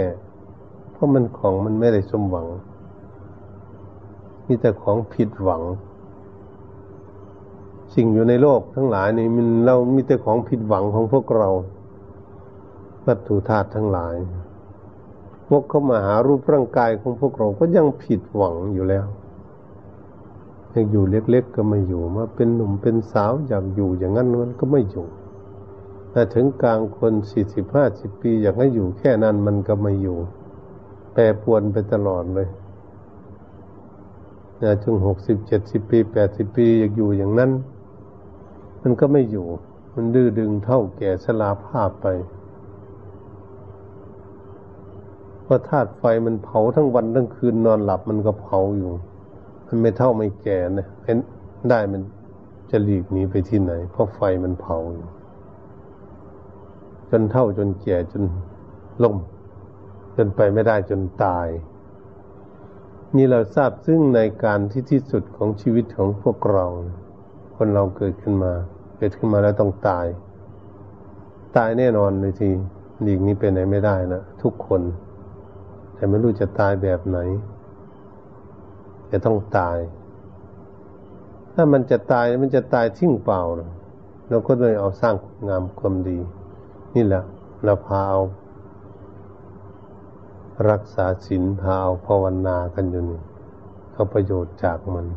[0.92, 2.48] เพราะมันของมันไม่ได้สมหวัง
[4.48, 5.62] มีแต่ของผิดหวัง
[7.96, 11.50] สิ่งอยู่ในโลกทั้งหลายนี่มันเรามีแต่ของผิดหวังของพวกเรา
[13.06, 14.16] วัตถุธาตุทั้งหลาย
[15.48, 19.06] พวกเข้ามาหารูปร่างกายของพวกเราก็ยังผิดหวังอยู่แล้ว
[20.74, 25.08] ยากอยู่เล็ก ๆ ก็ไม่อยู่มาเป็นหนุ่มเป็นสาวอยากอยู่อย่างนั้นมันก็ไม่อยู่
[26.12, 30.18] แต่ถึงกลางคนสี่สิบห้าสิบปีอยากให้อยู่แค่นั้นมันก็ไม่อยู่
[31.14, 32.48] แปรปวนไปตลอดเลย
[34.62, 37.52] นะถึงหกสิบเจ็ดสิบปีแปดสิบปีอยากอยู่อย่างนั้น
[38.82, 39.48] มันก็ไม่อยู่
[39.94, 42.08] มันดื้อดึงเท่าแก่ชราภาพไป
[45.46, 48.92] เพราะธาตุไฟมันเผาทั้งวันทั้งคืนนอนหลับมันก็เผาอยู่
[49.68, 51.18] มันไม่เท่าไม่แก่นะเห็น
[51.70, 52.02] ได้มัน
[52.72, 55.08] จะหลีกหนีไปที่ไหน เพราะไฟมันเผาอยู่
[57.10, 58.24] จนเท่าจนแก่จน
[59.04, 59.18] ล่ม
[60.16, 61.48] จนไปไม่ได้จนตาย
[63.16, 66.66] นี่เราทราบซึ่งในการที่ที่สุดของชีวิตของพวกเรา
[67.56, 68.54] คนเราเกิดขึ้นมา
[68.98, 70.06] เกิดขึ้นมาแล้วต้องตาย
[71.58, 72.50] ตายแน่นอนเลยที
[73.02, 74.82] หลีกนี้ไปไหนไม่ได้นะทุกคน
[75.96, 77.20] แต่ไม่รู้จะตายแบบไหน
[79.12, 79.78] จะต้องตาย
[81.54, 83.42] ถ้ามันจะตายมันจะตายทิ้งเปล่า
[84.30, 85.16] เราก็เลยเอาสร้าง
[85.48, 86.20] งามความดี
[86.96, 87.24] นี่แหละ
[87.64, 88.22] เราพาเอา
[90.70, 93.22] รักษาศีลพาเอาภาวนากันอยู่นี่
[93.94, 95.08] เอาประโยชน์จากมัน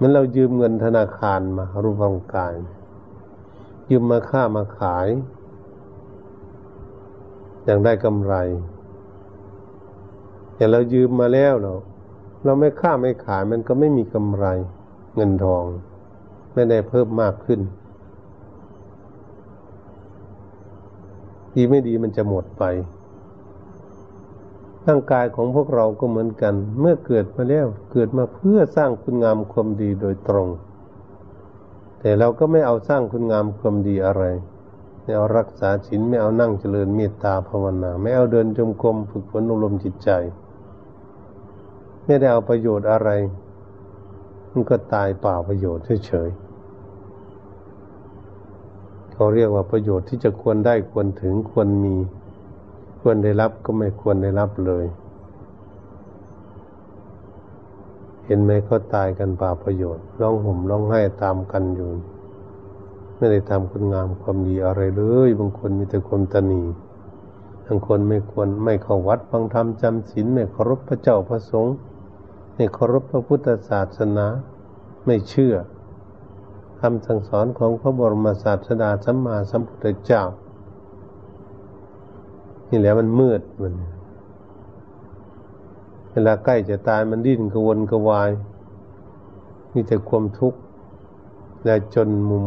[0.00, 2.52] มันเรายืมเงินธนาคารมารูปร่างกาย
[3.90, 5.08] ยืมมาค่ามาขาย
[7.64, 8.34] อย่างได้กำไร
[10.56, 11.72] แต่เรายืมมาแล้วเรา
[12.44, 14.46] เราไม่ค่าไม่ขายมันก็ไม่มีกำไร
[15.14, 15.64] เงินทอง
[16.52, 17.60] ไม่ได้เพิ่มมากขึ้น
[21.52, 22.64] ดีไม่ดีมันจะหมดไป
[24.86, 30.48] ร่างกายของพวกเราก็เหมือนกัน เมื่อเกิดมาแล้วเกิดมาเพื่อสร้างคุณงามความดีโดยตรง
[32.00, 34.24] แต่เราก็ไม่เอาสร้างคุณงามความดีอะไร
[35.02, 40.10] ไม่เอารักษาศีลไม่เอานั่งเจริญเมตตาภาวนา ไม่เอาเดินจมกรมฝึกฝนอารมณ์จิตใจ
[42.06, 43.08] ไม่ได้เอาประโยชน์อะไร
[44.50, 46.38] มันก็ตายเปล่าประโยชน์เฉยๆ
[49.12, 51.96] เขาเรียกว่าประโยชน์ที่จะควรได้ควรถึงควรมี
[53.00, 54.84] ควรได้รับก็ไม่ควรได้รับเลย
[58.24, 61.90] เห็นไหมเขาตายกันป่าประโยชน์ร้องห่มร้องไห้ตามกันอยู่
[63.16, 66.62] ไม่ได้ทำคุณงามความดีอะไรเลย บางคนมีแต่ความตนี
[67.66, 71.74] บางคนไม่ควรไม่เข้าวัดฟังธรรมจำศีลไม่เคารพพระเจ้าพระสงฆ์
[72.56, 74.26] ไม่เคารพพระพุทธศาสนา
[75.06, 75.54] ไม่เชื่อ
[76.80, 80.22] คำสั่งสอนของพระบรมศาสดาสัมมาสัมพุทธเจ้า
[82.70, 83.74] นี่แหละมันมืดมัน
[86.10, 88.30] เวลาใกล้จะตายมันดิ้นกระวนกระวาย
[89.72, 90.58] มีแต่ความทุกข์
[91.64, 92.46] และจนมุม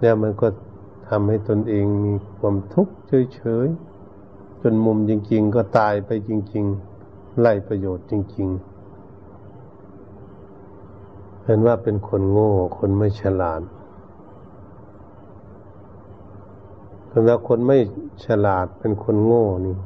[0.00, 0.48] แล้วมันก็
[1.08, 2.92] ทำให้ตนเองมีความทุกข์
[3.34, 6.64] เฉยๆจนมุมจริง ๆ ก็ตายไปจริง
[7.02, 8.75] ๆ ไล่ประโยชน์จริง ๆ
[11.46, 13.62] เห็นว่าเป็นคนโง่ คนไม่ฉลาด
[17.12, 17.78] สำหรับคนไม่
[18.24, 19.76] ฉลาดเป็นคนโง่นี่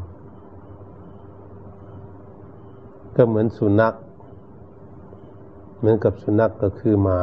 [3.16, 3.94] ก็เหมือนสุนัข
[5.78, 7.22] เหมือนกับสุนัขกก็คือหมา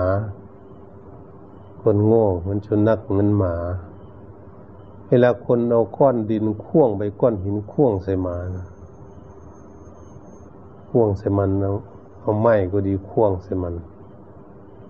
[1.81, 3.55] คนโง่เหมือนสุนัขเหมือนหมา
[5.07, 8.65] เวลาคนเอาก้อนดินข่วงไปก้อนหินข่วงใส่หมานะ
[10.89, 11.71] ข่วงใส่มันเอา
[12.21, 13.73] เอาไม้ก็ดีข่วงใส่มัน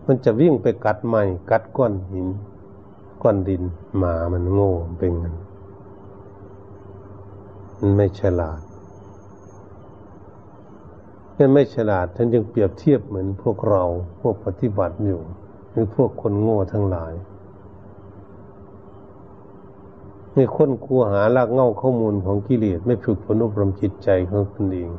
[0.10, 2.28] มันจะวิ่งไปกัดไม้กัดก้อนหิน
[3.22, 3.64] ก้อนดิน
[3.98, 5.36] หมามันโง่เป็นงัน
[7.80, 8.62] มันไม่ฉลาด
[11.38, 13.84] มันไม่ฉลาดท่านจึงเปรียบเทียบเหมือนพวกเรา
[14.22, 15.22] พวกปฏิบัติอยู่
[15.72, 17.14] หรือพวกคนโง่ทั้งหลาย
[20.34, 24.90] ไม่ค้นคว้หาลากเง่าข้อมูลของกิเลสไม่ฝึกฝนอบรมจิตใจของตนเอง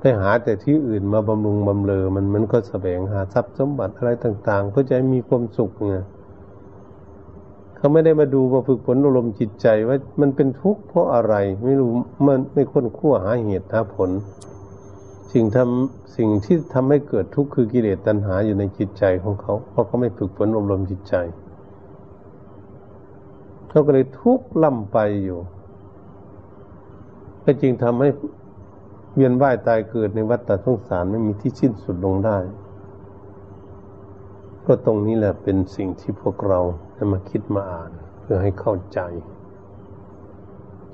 [0.00, 5.96] ไปหาแต่ที่อื่นมาบำรุงบำเรอมันมันก็แสวงหาทรัพย์สมบัติอะไรต่าง ๆ เพื่อจะมีความสุขไง
[7.76, 11.34] เขาไม่ได้มาดูมาฝึกฝนอารมณ์จิตใจว่ามันเป็นทุกข์เพราะอะไร
[11.64, 11.90] ไม่รู้
[12.26, 14.10] มันไม่ค้นคว้าหาเหตุหาผล
[15.32, 21.14] สิ่งทำสิ่งที่ทำให้เกิดทุกข์คือกิเลสตัณหาอยู่ในจิตใจของเขา เพราะเขาไม่ฝึกฝนอบรมจิตใจ
[23.68, 25.38] เขาก็เลยทุกข์ล่ำไปอยู่
[27.44, 28.08] ก็จริงทำให้
[29.18, 32.38] เวียนว่ายตายเกิดในวัฏฏะสงสารไม่มีที่สิ้นสุดลงได้
[34.66, 36.60] ก็ตรงนี้แหละเป็นสิ่งที่พวกเรา
[36.96, 37.90] จะมาคิดมาอ่าน
[38.20, 39.00] เพื่อให้เข้าใจ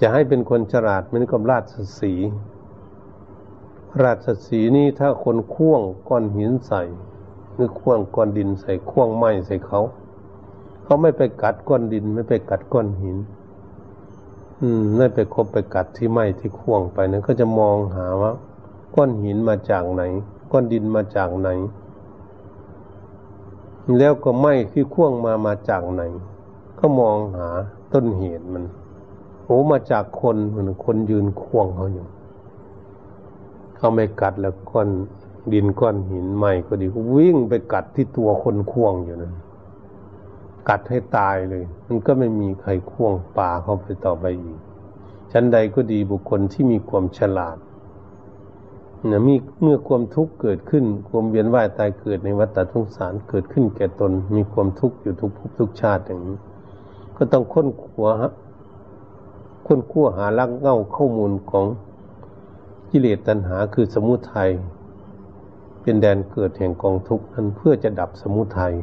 [0.00, 2.12] จะให้เป็นคนฉลาดมือนกับราชสี
[4.04, 6.82] ราชสีนี่ถ้าคนข่วงก้อนหินใส่
[7.54, 9.80] หรือข่วงก้อนดินใส่ข่วงไม้ใส่เขา
[10.84, 13.16] เขาไม่ไปกัดก้อนดินไม่ไปกัดก้อนหิน
[14.64, 18.32] อืมไม่ไปคบไปกัดที่ไม้ที่ข่วงไปนั้นก็จะมองหาว่า
[18.94, 20.02] ก้อนหินมาจากไหน
[20.50, 21.48] ก้อนดินมาจากไหน
[23.98, 26.02] แล้วก็ไม่ที่ข่วงมามาจากไหน
[26.78, 27.48] ก็มองหา
[27.92, 28.64] ต้นเหตุมัน
[29.44, 32.06] โอ้มาจากคนเหมือนคนยืนข่วงเขาอยู่
[33.76, 34.88] เขาไม่กัดแล้วก้อน
[35.52, 36.86] ดินก้อนหินใหม่ก็ดี
[37.16, 39.32] วิ่งไปกัดที่ตัวคนข่วงอยู่นั้น
[40.68, 44.58] กัดให้ตายเลย มันก็ไม่มีใครข่วงป่าเข้าไปต่อไปอีก
[45.32, 47.56] ชั้นใดก็ดีบุคคลที่มีความฉลาด
[49.10, 56.36] นะมีเมื่อความทุกข์เกิดขึ้น ความเวียนว่ายตายเกิดในวัฏทุกสารเกิดขึ้นแก่ตน มีความทุกข์อยู่ทุกภพทุกชาติอย่างนี้
[57.16, 58.12] ก็ต้องค้นขวา
[59.66, 61.66] ค้นคั่วหาลักเง่าข้อมูลของ
[62.90, 64.50] กิเลสตัณหาคือสมุทัย
[65.82, 68.74] เป็นแดนเกิดแห่งกองทุกข์นั้นเพื่อจะดับสมุทัย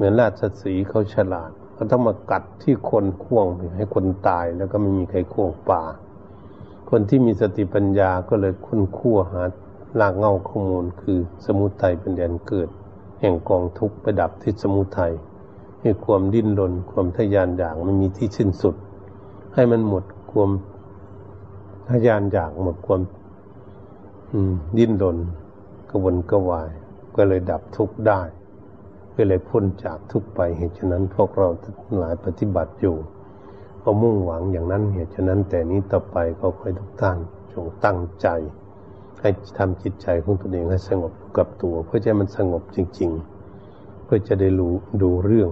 [0.00, 3.46] เหมือนราชสีเขาฉลาดเขาต้องมากัดที่คนข่วง
[3.76, 5.82] ให้คนตายแล้วก็ไม่มีใครข่วงป่า
[6.90, 9.42] คนที่มีสติปัญญาก็เลยคุ้นคั่วหา
[10.00, 12.68] ลากเงาข้อมูลคือสมุทัยเป็นแดนเกิด
[13.20, 15.12] แห่งกองทุกข์ไปดับที่สมุทัย
[15.80, 18.74] ให้ความดิ้นรนความทยานอยากไม่มีที่สิ้นสุด
[19.54, 20.50] ให้มันหมดความ
[21.90, 23.00] ทยานอยากหมดความ
[24.78, 25.18] ดิ้นรน
[25.90, 26.70] กระวนกระวาย
[27.16, 28.20] ก็เลยดับทุกข์ได้
[29.16, 31.48] ก็เลยพ้นจากทุกไปเหตุฉะนั้นพวกเรา
[31.98, 32.96] หลายปฏิบัติอยู่
[33.82, 37.18] ก็มุ่งหวังอย่างนั้นเหตุฉะนั้นแต่นี้ต่อไปก็คอยทุกท่าน
[37.52, 38.28] จงตั้งใจ
[39.20, 43.10] ให้ทำจิตใจของตนเองให้สงบกับตัว เพื่อจะมันสงบจริง
[43.58, 45.50] ๆ เพื่อจะได้รู้ดูเรื่อง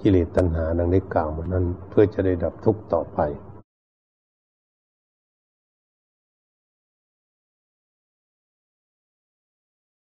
[0.00, 3.20] กิเลสตัณหาดังได้กล่าวมานั้น เพื่อจะได้ดับทุกข์ต่อไป